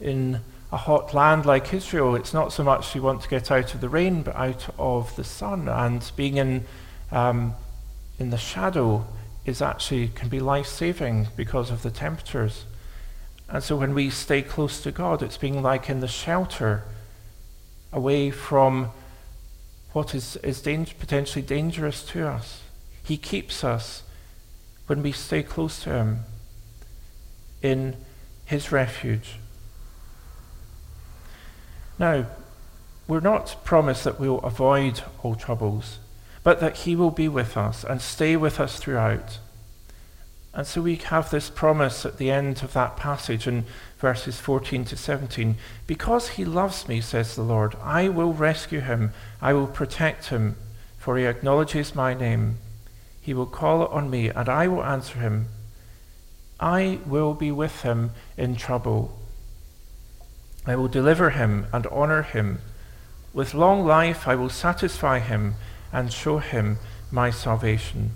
In 0.00 0.40
a 0.72 0.76
hot 0.76 1.14
land 1.14 1.46
like 1.46 1.72
Israel, 1.72 2.16
it's 2.16 2.34
not 2.34 2.52
so 2.52 2.64
much 2.64 2.94
you 2.94 3.02
want 3.02 3.22
to 3.22 3.28
get 3.28 3.50
out 3.50 3.74
of 3.74 3.80
the 3.80 3.88
rain, 3.88 4.22
but 4.22 4.34
out 4.34 4.74
of 4.78 5.14
the 5.16 5.24
sun. 5.24 5.68
And 5.68 6.10
being 6.16 6.38
in, 6.38 6.64
um, 7.12 7.54
in 8.18 8.30
the 8.30 8.38
shadow 8.38 9.06
is 9.44 9.62
actually 9.62 10.08
can 10.08 10.28
be 10.28 10.40
life 10.40 10.66
saving 10.66 11.28
because 11.36 11.70
of 11.70 11.82
the 11.82 11.90
temperatures. 11.90 12.64
And 13.48 13.62
so 13.62 13.76
when 13.76 13.94
we 13.94 14.10
stay 14.10 14.42
close 14.42 14.80
to 14.80 14.90
God, 14.90 15.22
it's 15.22 15.36
being 15.36 15.62
like 15.62 15.90
in 15.90 16.00
the 16.00 16.08
shelter, 16.08 16.84
away 17.92 18.30
from 18.30 18.90
what 19.92 20.14
is, 20.14 20.36
is 20.36 20.60
danger, 20.62 20.94
potentially 20.98 21.42
dangerous 21.42 22.02
to 22.04 22.26
us. 22.26 22.62
He 23.04 23.16
keeps 23.16 23.62
us 23.64 24.02
when 24.86 25.02
we 25.02 25.12
stay 25.12 25.42
close 25.42 25.82
to 25.84 25.90
Him 25.90 26.20
in 27.62 27.96
His 28.44 28.72
refuge. 28.72 29.38
Now, 31.98 32.26
we're 33.06 33.20
not 33.20 33.56
promised 33.64 34.04
that 34.04 34.18
we'll 34.18 34.38
avoid 34.38 35.02
all 35.22 35.34
troubles, 35.34 35.98
but 36.42 36.60
that 36.60 36.78
He 36.78 36.96
will 36.96 37.10
be 37.10 37.28
with 37.28 37.56
us 37.56 37.84
and 37.84 38.00
stay 38.00 38.36
with 38.36 38.58
us 38.58 38.78
throughout. 38.78 39.38
And 40.54 40.66
so 40.66 40.82
we 40.82 40.96
have 40.96 41.30
this 41.30 41.48
promise 41.48 42.04
at 42.04 42.18
the 42.18 42.30
end 42.30 42.62
of 42.62 42.74
that 42.74 42.96
passage 42.96 43.46
in 43.46 43.64
verses 43.98 44.38
14 44.38 44.84
to 44.86 44.96
17. 44.96 45.56
Because 45.86 46.30
he 46.30 46.44
loves 46.44 46.86
me, 46.86 47.00
says 47.00 47.34
the 47.34 47.42
Lord, 47.42 47.74
I 47.82 48.08
will 48.08 48.34
rescue 48.34 48.80
him. 48.80 49.12
I 49.40 49.54
will 49.54 49.66
protect 49.66 50.26
him, 50.26 50.56
for 50.98 51.16
he 51.16 51.24
acknowledges 51.24 51.94
my 51.94 52.12
name. 52.12 52.58
He 53.20 53.32
will 53.32 53.46
call 53.46 53.86
on 53.86 54.10
me, 54.10 54.28
and 54.28 54.48
I 54.48 54.68
will 54.68 54.84
answer 54.84 55.18
him. 55.18 55.48
I 56.60 56.98
will 57.06 57.32
be 57.32 57.50
with 57.50 57.80
him 57.82 58.10
in 58.36 58.56
trouble. 58.56 59.18
I 60.66 60.76
will 60.76 60.88
deliver 60.88 61.30
him 61.30 61.66
and 61.72 61.86
honor 61.86 62.22
him. 62.22 62.60
With 63.32 63.54
long 63.54 63.86
life 63.86 64.28
I 64.28 64.34
will 64.34 64.50
satisfy 64.50 65.18
him 65.18 65.54
and 65.92 66.12
show 66.12 66.38
him 66.38 66.78
my 67.10 67.30
salvation. 67.30 68.12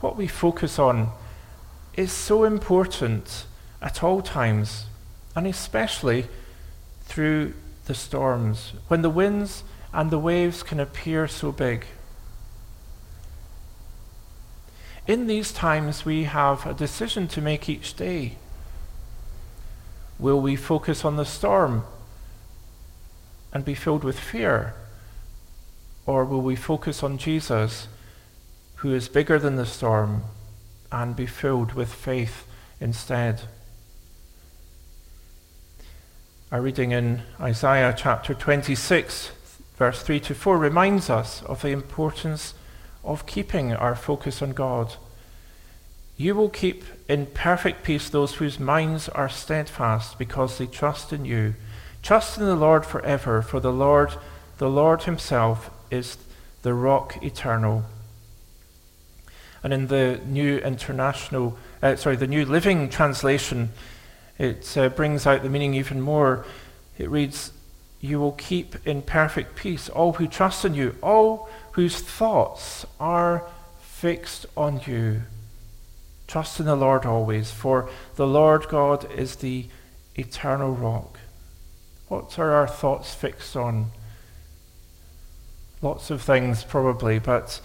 What 0.00 0.16
we 0.16 0.26
focus 0.26 0.78
on 0.78 1.10
is 1.94 2.12
so 2.12 2.44
important 2.44 3.46
at 3.80 4.02
all 4.02 4.20
times, 4.22 4.86
and 5.34 5.46
especially 5.46 6.26
through 7.04 7.54
the 7.86 7.94
storms, 7.94 8.72
when 8.88 9.02
the 9.02 9.10
winds 9.10 9.62
and 9.92 10.10
the 10.10 10.18
waves 10.18 10.62
can 10.62 10.80
appear 10.80 11.26
so 11.26 11.52
big. 11.52 11.86
In 15.06 15.26
these 15.26 15.52
times, 15.52 16.04
we 16.04 16.24
have 16.24 16.66
a 16.66 16.74
decision 16.74 17.28
to 17.28 17.40
make 17.40 17.68
each 17.68 17.94
day. 17.94 18.36
Will 20.18 20.40
we 20.40 20.56
focus 20.56 21.04
on 21.04 21.16
the 21.16 21.24
storm 21.24 21.84
and 23.52 23.64
be 23.64 23.74
filled 23.74 24.02
with 24.02 24.18
fear? 24.18 24.74
Or 26.06 26.24
will 26.24 26.42
we 26.42 26.56
focus 26.56 27.02
on 27.02 27.18
Jesus 27.18 27.86
who 28.76 28.94
is 28.94 29.08
bigger 29.08 29.38
than 29.38 29.56
the 29.56 29.66
storm, 29.66 30.22
and 30.92 31.16
be 31.16 31.26
filled 31.26 31.72
with 31.72 31.92
faith 31.92 32.46
instead. 32.80 33.42
Our 36.52 36.60
reading 36.60 36.92
in 36.92 37.22
Isaiah 37.40 37.94
chapter 37.96 38.32
26, 38.32 39.32
verse 39.76 40.02
3 40.02 40.20
to 40.20 40.34
4, 40.34 40.58
reminds 40.58 41.10
us 41.10 41.42
of 41.42 41.62
the 41.62 41.70
importance 41.70 42.54
of 43.02 43.26
keeping 43.26 43.72
our 43.72 43.96
focus 43.96 44.40
on 44.42 44.52
God. 44.52 44.94
You 46.16 46.34
will 46.34 46.48
keep 46.48 46.84
in 47.08 47.26
perfect 47.26 47.82
peace 47.82 48.08
those 48.08 48.36
whose 48.36 48.60
minds 48.60 49.08
are 49.08 49.28
steadfast 49.28 50.18
because 50.18 50.58
they 50.58 50.66
trust 50.66 51.12
in 51.12 51.24
you. 51.24 51.54
Trust 52.02 52.38
in 52.38 52.44
the 52.44 52.54
Lord 52.56 52.86
forever, 52.86 53.42
for 53.42 53.58
the 53.58 53.72
Lord, 53.72 54.14
the 54.58 54.70
Lord 54.70 55.02
Himself, 55.02 55.70
is 55.90 56.16
the 56.62 56.74
rock 56.74 57.22
eternal. 57.22 57.84
And 59.66 59.74
in 59.74 59.88
the 59.88 60.20
New 60.24 60.58
International, 60.58 61.58
uh, 61.82 61.96
sorry, 61.96 62.14
the 62.14 62.28
New 62.28 62.44
Living 62.44 62.88
Translation, 62.88 63.70
it 64.38 64.78
uh, 64.78 64.90
brings 64.90 65.26
out 65.26 65.42
the 65.42 65.48
meaning 65.48 65.74
even 65.74 66.00
more. 66.00 66.46
It 66.98 67.10
reads, 67.10 67.50
You 68.00 68.20
will 68.20 68.30
keep 68.30 68.76
in 68.86 69.02
perfect 69.02 69.56
peace 69.56 69.88
all 69.88 70.12
who 70.12 70.28
trust 70.28 70.64
in 70.64 70.74
you, 70.74 70.94
all 71.02 71.48
whose 71.72 71.98
thoughts 71.98 72.86
are 73.00 73.50
fixed 73.80 74.46
on 74.56 74.82
you. 74.86 75.22
Trust 76.28 76.60
in 76.60 76.66
the 76.66 76.76
Lord 76.76 77.04
always, 77.04 77.50
for 77.50 77.90
the 78.14 78.24
Lord 78.28 78.68
God 78.68 79.10
is 79.10 79.34
the 79.34 79.66
eternal 80.14 80.74
rock. 80.74 81.18
What 82.06 82.38
are 82.38 82.52
our 82.52 82.68
thoughts 82.68 83.14
fixed 83.14 83.56
on? 83.56 83.86
Lots 85.82 86.12
of 86.12 86.22
things, 86.22 86.62
probably, 86.62 87.18
but 87.18 87.60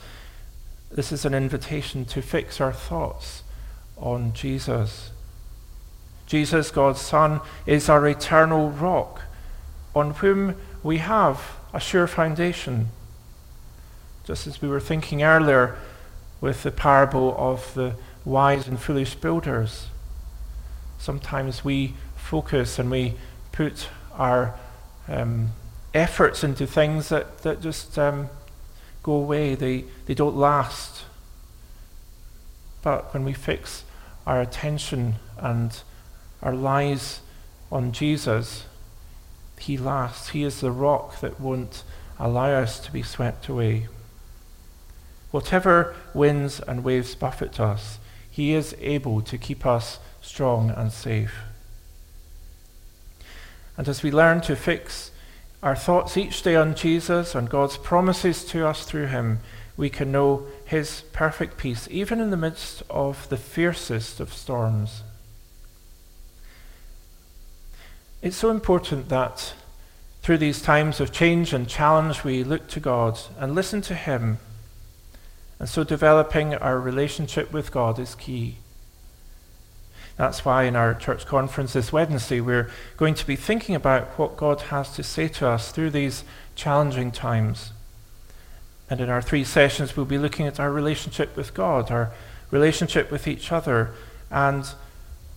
this 0.93 1.11
is 1.11 1.25
an 1.25 1.33
invitation 1.33 2.05
to 2.05 2.21
fix 2.21 2.59
our 2.59 2.73
thoughts 2.73 3.43
on 3.97 4.33
Jesus. 4.33 5.11
Jesus, 6.25 6.71
God's 6.71 7.01
Son, 7.01 7.41
is 7.65 7.89
our 7.89 8.07
eternal 8.07 8.69
rock 8.69 9.21
on 9.95 10.11
whom 10.15 10.55
we 10.83 10.97
have 10.97 11.57
a 11.73 11.79
sure 11.79 12.07
foundation. 12.07 12.89
Just 14.25 14.47
as 14.47 14.61
we 14.61 14.67
were 14.67 14.79
thinking 14.79 15.23
earlier 15.23 15.77
with 16.39 16.63
the 16.63 16.71
parable 16.71 17.35
of 17.37 17.73
the 17.73 17.95
wise 18.25 18.67
and 18.67 18.79
foolish 18.79 19.15
builders, 19.15 19.87
sometimes 20.97 21.63
we 21.63 21.93
focus 22.15 22.79
and 22.79 22.91
we 22.91 23.15
put 23.51 23.89
our 24.13 24.55
um, 25.07 25.49
efforts 25.93 26.43
into 26.43 26.65
things 26.65 27.09
that, 27.09 27.39
that 27.39 27.61
just 27.61 27.97
um, 27.97 28.29
go 29.03 29.13
away, 29.13 29.55
they, 29.55 29.85
they 30.05 30.13
don't 30.13 30.35
last. 30.35 31.03
But 32.81 33.13
when 33.13 33.23
we 33.23 33.33
fix 33.33 33.83
our 34.25 34.41
attention 34.41 35.15
and 35.37 35.81
our 36.41 36.53
lives 36.53 37.21
on 37.71 37.91
Jesus, 37.91 38.65
He 39.59 39.77
lasts. 39.77 40.29
He 40.29 40.43
is 40.43 40.61
the 40.61 40.71
rock 40.71 41.19
that 41.21 41.39
won't 41.39 41.83
allow 42.19 42.51
us 42.51 42.79
to 42.79 42.91
be 42.91 43.01
swept 43.01 43.47
away. 43.47 43.87
Whatever 45.31 45.95
winds 46.13 46.59
and 46.59 46.83
waves 46.83 47.15
buffet 47.15 47.59
us, 47.59 47.99
He 48.29 48.53
is 48.53 48.75
able 48.79 49.21
to 49.21 49.37
keep 49.37 49.65
us 49.65 49.99
strong 50.21 50.69
and 50.69 50.91
safe. 50.91 51.35
And 53.77 53.87
as 53.87 54.03
we 54.03 54.11
learn 54.11 54.41
to 54.41 54.55
fix 54.55 55.11
our 55.63 55.75
thoughts 55.75 56.17
each 56.17 56.41
day 56.41 56.55
on 56.55 56.75
Jesus 56.75 57.35
and 57.35 57.49
God's 57.49 57.77
promises 57.77 58.43
to 58.45 58.67
us 58.67 58.83
through 58.83 59.07
him, 59.07 59.39
we 59.77 59.89
can 59.89 60.11
know 60.11 60.47
his 60.65 61.01
perfect 61.13 61.57
peace, 61.57 61.87
even 61.91 62.19
in 62.19 62.31
the 62.31 62.37
midst 62.37 62.83
of 62.89 63.29
the 63.29 63.37
fiercest 63.37 64.19
of 64.19 64.33
storms. 64.33 65.03
It's 68.21 68.37
so 68.37 68.49
important 68.49 69.09
that 69.09 69.53
through 70.21 70.37
these 70.37 70.61
times 70.61 70.99
of 70.99 71.11
change 71.11 71.53
and 71.53 71.67
challenge, 71.67 72.23
we 72.23 72.43
look 72.43 72.67
to 72.69 72.79
God 72.79 73.19
and 73.39 73.55
listen 73.55 73.81
to 73.81 73.95
him. 73.95 74.37
And 75.59 75.67
so 75.67 75.83
developing 75.83 76.53
our 76.55 76.79
relationship 76.79 77.51
with 77.51 77.71
God 77.71 77.97
is 77.97 78.13
key. 78.15 78.57
That's 80.21 80.45
why 80.45 80.65
in 80.65 80.75
our 80.75 80.93
church 80.93 81.25
conference 81.25 81.73
this 81.73 81.91
Wednesday, 81.91 82.41
we're 82.41 82.69
going 82.95 83.15
to 83.15 83.25
be 83.25 83.35
thinking 83.35 83.73
about 83.73 84.19
what 84.19 84.37
God 84.37 84.61
has 84.61 84.93
to 84.95 85.01
say 85.01 85.27
to 85.29 85.47
us 85.47 85.71
through 85.71 85.89
these 85.89 86.23
challenging 86.53 87.09
times. 87.09 87.71
And 88.87 89.01
in 89.01 89.09
our 89.09 89.23
three 89.23 89.43
sessions, 89.43 89.97
we'll 89.97 90.05
be 90.05 90.19
looking 90.19 90.45
at 90.45 90.59
our 90.59 90.71
relationship 90.71 91.35
with 91.35 91.55
God, 91.55 91.89
our 91.89 92.11
relationship 92.51 93.09
with 93.09 93.27
each 93.27 93.51
other, 93.51 93.95
and 94.29 94.71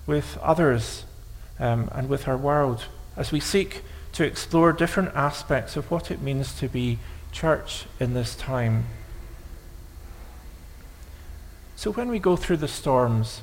with 0.06 0.36
others, 0.42 1.04
um, 1.58 1.88
and 1.92 2.10
with 2.10 2.28
our 2.28 2.36
world, 2.36 2.84
as 3.16 3.32
we 3.32 3.40
seek 3.40 3.80
to 4.12 4.22
explore 4.22 4.70
different 4.70 5.14
aspects 5.14 5.76
of 5.78 5.90
what 5.90 6.10
it 6.10 6.20
means 6.20 6.52
to 6.56 6.68
be 6.68 6.98
church 7.32 7.86
in 7.98 8.12
this 8.12 8.36
time. 8.36 8.84
So 11.74 11.90
when 11.90 12.10
we 12.10 12.18
go 12.18 12.36
through 12.36 12.58
the 12.58 12.68
storms, 12.68 13.40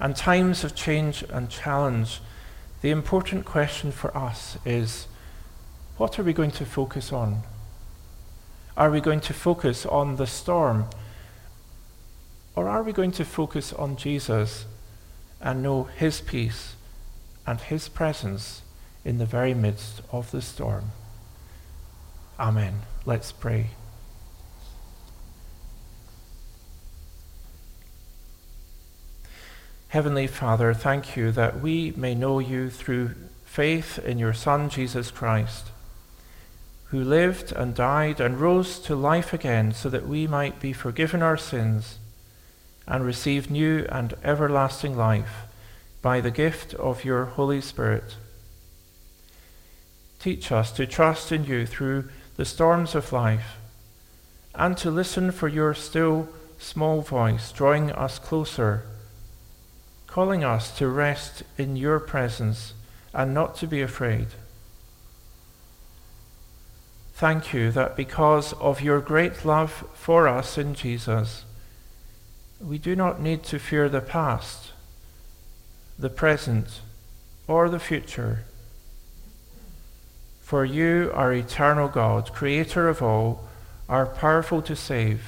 and 0.00 0.16
times 0.16 0.64
of 0.64 0.74
change 0.74 1.24
and 1.30 1.48
challenge, 1.48 2.20
the 2.82 2.90
important 2.90 3.44
question 3.44 3.92
for 3.92 4.16
us 4.16 4.58
is 4.64 5.06
what 5.96 6.18
are 6.18 6.22
we 6.22 6.32
going 6.32 6.50
to 6.52 6.66
focus 6.66 7.12
on? 7.12 7.42
Are 8.76 8.90
we 8.90 9.00
going 9.00 9.20
to 9.20 9.32
focus 9.32 9.86
on 9.86 10.16
the 10.16 10.26
storm? 10.26 10.86
Or 12.56 12.68
are 12.68 12.82
we 12.82 12.92
going 12.92 13.12
to 13.12 13.24
focus 13.24 13.72
on 13.72 13.96
Jesus 13.96 14.64
and 15.40 15.62
know 15.62 15.84
his 15.84 16.20
peace 16.20 16.74
and 17.46 17.60
his 17.60 17.88
presence 17.88 18.62
in 19.04 19.18
the 19.18 19.26
very 19.26 19.54
midst 19.54 20.02
of 20.10 20.30
the 20.30 20.42
storm? 20.42 20.92
Amen. 22.38 22.82
Let's 23.06 23.30
pray. 23.30 23.70
Heavenly 29.94 30.26
Father, 30.26 30.74
thank 30.74 31.16
you 31.16 31.30
that 31.30 31.60
we 31.60 31.92
may 31.92 32.16
know 32.16 32.40
you 32.40 32.68
through 32.68 33.14
faith 33.44 33.96
in 33.96 34.18
your 34.18 34.32
Son, 34.32 34.68
Jesus 34.68 35.12
Christ, 35.12 35.68
who 36.86 37.04
lived 37.04 37.52
and 37.52 37.76
died 37.76 38.18
and 38.18 38.40
rose 38.40 38.80
to 38.80 38.96
life 38.96 39.32
again 39.32 39.72
so 39.72 39.88
that 39.88 40.08
we 40.08 40.26
might 40.26 40.58
be 40.58 40.72
forgiven 40.72 41.22
our 41.22 41.36
sins 41.36 41.98
and 42.88 43.06
receive 43.06 43.52
new 43.52 43.86
and 43.88 44.14
everlasting 44.24 44.96
life 44.96 45.46
by 46.02 46.20
the 46.20 46.32
gift 46.32 46.74
of 46.74 47.04
your 47.04 47.26
Holy 47.26 47.60
Spirit. 47.60 48.16
Teach 50.18 50.50
us 50.50 50.72
to 50.72 50.88
trust 50.88 51.30
in 51.30 51.44
you 51.44 51.66
through 51.66 52.10
the 52.34 52.44
storms 52.44 52.96
of 52.96 53.12
life 53.12 53.58
and 54.56 54.76
to 54.76 54.90
listen 54.90 55.30
for 55.30 55.46
your 55.46 55.72
still 55.72 56.28
small 56.58 57.00
voice 57.00 57.52
drawing 57.52 57.92
us 57.92 58.18
closer 58.18 58.82
calling 60.14 60.44
us 60.44 60.70
to 60.78 60.86
rest 60.86 61.42
in 61.58 61.74
your 61.74 61.98
presence 61.98 62.72
and 63.12 63.34
not 63.34 63.56
to 63.56 63.66
be 63.66 63.82
afraid. 63.82 64.28
Thank 67.14 67.52
you 67.52 67.72
that 67.72 67.96
because 67.96 68.52
of 68.52 68.80
your 68.80 69.00
great 69.00 69.44
love 69.44 69.84
for 69.92 70.28
us 70.28 70.56
in 70.56 70.72
Jesus, 70.72 71.44
we 72.60 72.78
do 72.78 72.94
not 72.94 73.20
need 73.20 73.42
to 73.42 73.58
fear 73.58 73.88
the 73.88 74.00
past, 74.00 74.70
the 75.98 76.10
present, 76.10 76.80
or 77.48 77.68
the 77.68 77.80
future. 77.80 78.44
For 80.42 80.64
you 80.64 81.10
are 81.12 81.32
eternal 81.32 81.88
God, 81.88 82.32
creator 82.32 82.88
of 82.88 83.02
all, 83.02 83.48
are 83.88 84.06
powerful 84.06 84.62
to 84.62 84.76
save, 84.76 85.24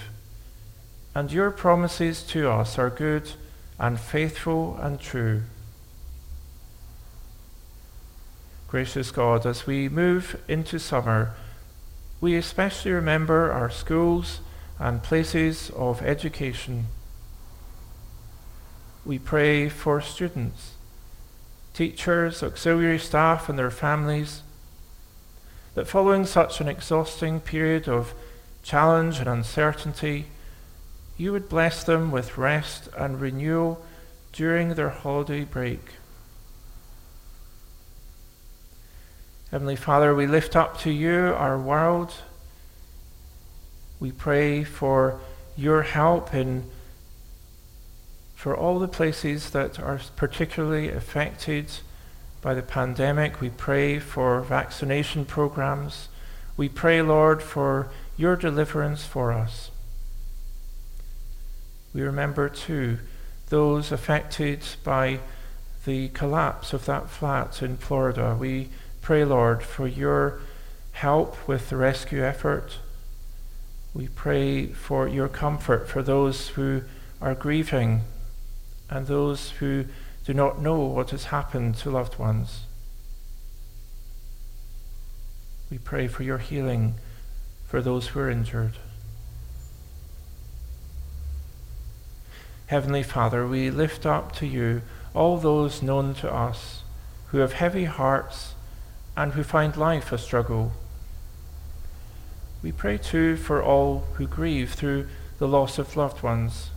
and 1.12 1.32
your 1.32 1.51
promises 1.51 2.22
to 2.28 2.49
us 2.49 2.78
are 2.78 2.89
good 2.89 3.32
and 3.79 4.01
faithful 4.01 4.77
and 4.81 5.01
true. 5.01 5.43
Gracious 8.68 9.11
God, 9.11 9.47
as 9.47 9.66
we 9.66 9.89
move 9.89 10.43
into 10.49 10.79
summer, 10.79 11.35
we 12.20 12.35
especially 12.37 12.91
remember 12.91 13.53
our 13.53 13.70
schools 13.70 14.41
and 14.79 15.03
places 15.03 15.70
of 15.77 16.03
education. 16.03 16.87
We 19.05 19.18
pray 19.18 19.68
for 19.68 20.01
students, 20.01 20.72
teachers, 21.74 22.43
auxiliary 22.43 22.99
staff, 22.99 23.49
and 23.49 23.59
their 23.59 23.70
families, 23.70 24.43
that 25.74 25.87
following 25.87 26.24
such 26.24 26.61
an 26.61 26.68
exhausting 26.68 27.39
period 27.39 27.89
of 27.89 28.14
challenge 28.62 29.18
and 29.20 29.29
uncertainty, 29.29 30.27
you 31.16 31.32
would 31.32 31.48
bless 31.48 31.82
them 31.84 32.10
with 32.10 32.36
rest 32.36 32.88
and 32.96 33.20
renewal 33.20 33.84
during 34.32 34.74
their 34.74 34.90
holiday 34.90 35.44
break. 35.44 35.80
Heavenly 39.50 39.76
Father, 39.76 40.14
we 40.14 40.26
lift 40.26 40.54
up 40.54 40.78
to 40.80 40.90
you 40.90 41.32
our 41.36 41.58
world. 41.58 42.12
We 43.98 44.12
pray 44.12 44.64
for 44.64 45.20
your 45.56 45.82
help 45.82 46.34
in 46.34 46.70
for 48.34 48.54
all 48.54 48.78
the 48.78 48.88
places 48.88 49.50
that 49.50 49.80
are 49.80 50.00
particularly 50.14 50.90
affected 50.90 51.66
by 52.42 52.52
the 52.52 52.62
pandemic. 52.62 53.40
We 53.40 53.48
pray 53.48 53.98
for 53.98 54.42
vaccination 54.42 55.24
programs. 55.24 56.08
We 56.56 56.68
pray, 56.68 57.00
Lord, 57.00 57.42
for 57.42 57.88
your 58.18 58.36
deliverance 58.36 59.04
for 59.04 59.32
us. 59.32 59.70
We 61.97 62.03
remember 62.03 62.51
too 62.51 62.99
those 63.49 63.90
affected 63.90 64.62
by 64.84 65.20
the 65.86 66.09
collapse 66.09 66.74
of 66.74 66.84
that 66.84 67.09
flat 67.09 67.62
in 67.62 67.78
Florida. 67.78 68.36
We 68.38 68.68
pray, 69.01 69.24
Lord, 69.24 69.62
for 69.62 69.86
your 69.86 70.40
help 70.92 71.49
with 71.49 71.70
the 71.70 71.78
rescue 71.78 72.22
effort. 72.22 72.80
We 73.94 74.09
pray 74.09 74.66
for 74.66 75.09
your 75.09 75.28
comfort 75.28 75.88
for 75.88 76.03
those 76.03 76.49
who 76.49 76.82
are 77.22 77.34
grieving 77.34 78.03
and 78.90 79.07
those 79.07 79.53
who 79.53 79.86
do 80.26 80.34
not 80.34 80.61
know 80.61 80.80
what 80.80 81.11
has 81.12 81.24
happened 81.24 81.76
to 81.76 81.90
loved 81.90 82.18
ones. 82.18 82.64
We 85.70 85.78
pray 85.78 86.09
for 86.09 86.24
your 86.24 86.38
healing 86.38 86.97
for 87.64 87.80
those 87.80 88.09
who 88.09 88.20
are 88.20 88.28
injured. 88.28 88.76
Heavenly 92.66 93.04
Father, 93.04 93.46
we 93.46 93.70
lift 93.70 94.04
up 94.04 94.32
to 94.36 94.46
you 94.46 94.82
all 95.14 95.38
those 95.38 95.82
known 95.82 96.14
to 96.14 96.32
us 96.32 96.82
who 97.28 97.38
have 97.38 97.52
heavy 97.52 97.84
hearts 97.84 98.54
and 99.16 99.32
who 99.32 99.44
find 99.44 99.76
life 99.76 100.10
a 100.10 100.18
struggle. 100.18 100.72
We 102.64 102.72
pray 102.72 102.98
too 102.98 103.36
for 103.36 103.62
all 103.62 104.00
who 104.14 104.26
grieve 104.26 104.72
through 104.72 105.06
the 105.38 105.46
loss 105.46 105.78
of 105.78 105.96
loved 105.96 106.24
ones. 106.24 106.70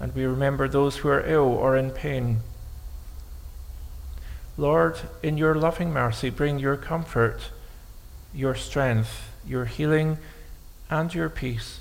And 0.00 0.14
we 0.14 0.24
remember 0.24 0.68
those 0.68 0.98
who 0.98 1.08
are 1.08 1.26
ill 1.26 1.48
or 1.48 1.76
in 1.76 1.90
pain. 1.90 2.40
Lord, 4.56 4.98
in 5.22 5.36
your 5.36 5.54
loving 5.54 5.92
mercy, 5.92 6.30
bring 6.30 6.58
your 6.58 6.78
comfort, 6.78 7.50
your 8.32 8.54
strength, 8.54 9.30
your 9.46 9.66
healing, 9.66 10.16
and 10.88 11.14
your 11.14 11.28
peace. 11.28 11.80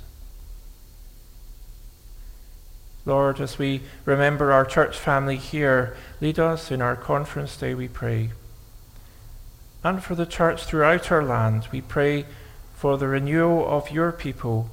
Lord, 3.06 3.40
as 3.40 3.60
we 3.60 3.82
remember 4.04 4.52
our 4.52 4.66
church 4.66 4.98
family 4.98 5.38
here, 5.38 5.96
lead 6.20 6.40
us 6.40 6.72
in 6.72 6.82
our 6.82 6.96
conference 6.96 7.56
day, 7.56 7.76
we 7.76 7.88
pray. 7.88 8.32
And 9.84 10.04
for 10.04 10.16
the 10.16 10.26
church 10.26 10.64
throughout 10.64 11.12
our 11.12 11.24
land, 11.24 11.68
we 11.72 11.82
pray 11.82 12.26
for 12.74 12.98
the 12.98 13.08
renewal 13.08 13.68
of 13.68 13.92
your 13.92 14.12
people. 14.12 14.72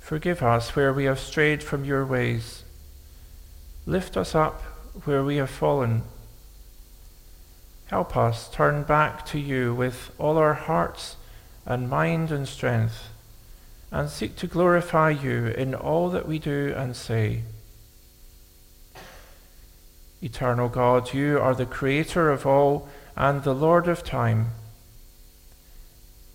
Forgive 0.00 0.42
us 0.42 0.74
where 0.74 0.92
we 0.92 1.04
have 1.04 1.18
strayed 1.18 1.62
from 1.62 1.84
your 1.84 2.06
ways. 2.06 2.64
Lift 3.84 4.16
us 4.16 4.34
up 4.34 4.62
where 5.04 5.22
we 5.22 5.36
have 5.36 5.50
fallen. 5.50 6.02
Help 7.86 8.16
us 8.16 8.50
turn 8.50 8.84
back 8.84 9.26
to 9.26 9.38
you 9.38 9.74
with 9.74 10.10
all 10.18 10.38
our 10.38 10.54
hearts 10.54 11.16
and 11.66 11.90
mind 11.90 12.32
and 12.32 12.48
strength 12.48 13.10
and 13.90 14.10
seek 14.10 14.36
to 14.36 14.46
glorify 14.46 15.10
you 15.10 15.46
in 15.46 15.74
all 15.74 16.10
that 16.10 16.26
we 16.26 16.38
do 16.38 16.74
and 16.76 16.96
say. 16.96 17.42
Eternal 20.22 20.68
God, 20.68 21.14
you 21.14 21.38
are 21.38 21.54
the 21.54 21.66
creator 21.66 22.30
of 22.30 22.46
all 22.46 22.88
and 23.16 23.42
the 23.42 23.54
Lord 23.54 23.86
of 23.86 24.02
time. 24.02 24.50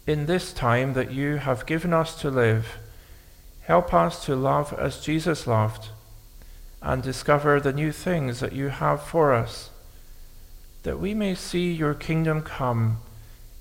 In 0.07 0.25
this 0.25 0.53
time 0.53 0.93
that 0.93 1.11
you 1.11 1.37
have 1.37 1.65
given 1.65 1.93
us 1.93 2.19
to 2.21 2.29
live, 2.29 2.77
help 3.61 3.93
us 3.93 4.25
to 4.25 4.35
love 4.35 4.73
as 4.77 4.99
Jesus 4.99 5.45
loved 5.45 5.89
and 6.81 7.03
discover 7.03 7.59
the 7.59 7.73
new 7.73 7.91
things 7.91 8.39
that 8.39 8.53
you 8.53 8.69
have 8.69 9.03
for 9.03 9.33
us, 9.33 9.69
that 10.83 10.99
we 10.99 11.13
may 11.13 11.35
see 11.35 11.71
your 11.71 11.93
kingdom 11.93 12.41
come 12.41 12.97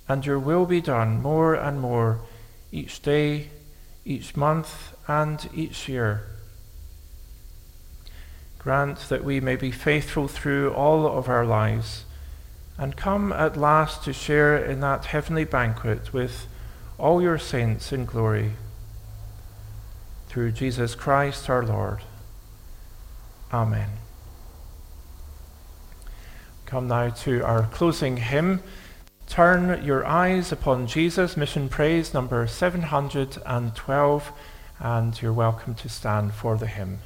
and 0.08 0.24
your 0.24 0.38
will 0.38 0.64
be 0.64 0.80
done 0.80 1.20
more 1.20 1.54
and 1.54 1.80
more 1.80 2.20
each 2.72 3.02
day, 3.02 3.48
each 4.04 4.36
month, 4.36 4.94
and 5.06 5.48
each 5.54 5.88
year. 5.88 6.22
Grant 8.58 8.98
that 9.08 9.24
we 9.24 9.40
may 9.40 9.56
be 9.56 9.70
faithful 9.70 10.28
through 10.28 10.72
all 10.72 11.06
of 11.06 11.28
our 11.28 11.46
lives 11.46 12.04
and 12.80 12.96
come 12.96 13.32
at 13.32 13.56
last 13.56 14.04
to 14.04 14.12
share 14.12 14.56
in 14.56 14.80
that 14.80 15.06
heavenly 15.06 15.44
banquet 15.44 16.12
with 16.12 16.46
all 16.98 17.20
your 17.20 17.38
saints 17.38 17.92
in 17.92 18.06
glory. 18.06 18.52
Through 20.28 20.52
Jesus 20.52 20.94
Christ 20.94 21.50
our 21.50 21.64
Lord. 21.64 22.00
Amen. 23.52 23.90
Come 26.64 26.88
now 26.88 27.10
to 27.10 27.42
our 27.42 27.64
closing 27.64 28.16
hymn. 28.16 28.62
Turn 29.30 29.84
your 29.84 30.04
eyes 30.04 30.50
upon 30.50 30.88
Jesus, 30.88 31.36
mission 31.36 31.68
praise 31.68 32.12
number 32.12 32.48
712, 32.48 34.32
and 34.80 35.22
you're 35.22 35.32
welcome 35.32 35.74
to 35.76 35.88
stand 35.88 36.34
for 36.34 36.56
the 36.56 36.66
hymn. 36.66 36.98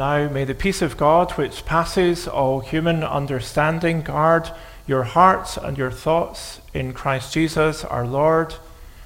Now 0.00 0.30
may 0.30 0.46
the 0.46 0.54
peace 0.54 0.80
of 0.80 0.96
God, 0.96 1.32
which 1.32 1.66
passes 1.66 2.26
all 2.26 2.60
human 2.60 3.04
understanding, 3.04 4.00
guard 4.00 4.50
your 4.86 5.02
hearts 5.02 5.58
and 5.58 5.76
your 5.76 5.90
thoughts 5.90 6.62
in 6.72 6.94
Christ 6.94 7.34
Jesus 7.34 7.84
our 7.84 8.06
Lord. 8.06 8.54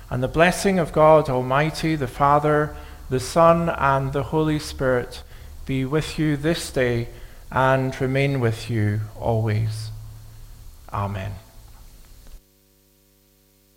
And 0.09 0.23
the 0.23 0.29
blessing 0.29 0.79
of 0.79 0.93
God 0.93 1.29
Almighty, 1.29 1.97
the 1.97 2.07
Father, 2.07 2.77
the 3.11 3.19
Son, 3.19 3.71
and 3.71 4.13
the 4.13 4.23
Holy 4.35 4.61
Spirit 4.61 5.25
be 5.67 5.85
with 5.85 6.17
you 6.17 6.37
this 6.37 6.71
day 6.71 7.09
and 7.51 8.01
remain 8.01 8.39
with 8.39 8.71
you 8.71 9.01
always. 9.19 9.91
Amen. 10.93 11.44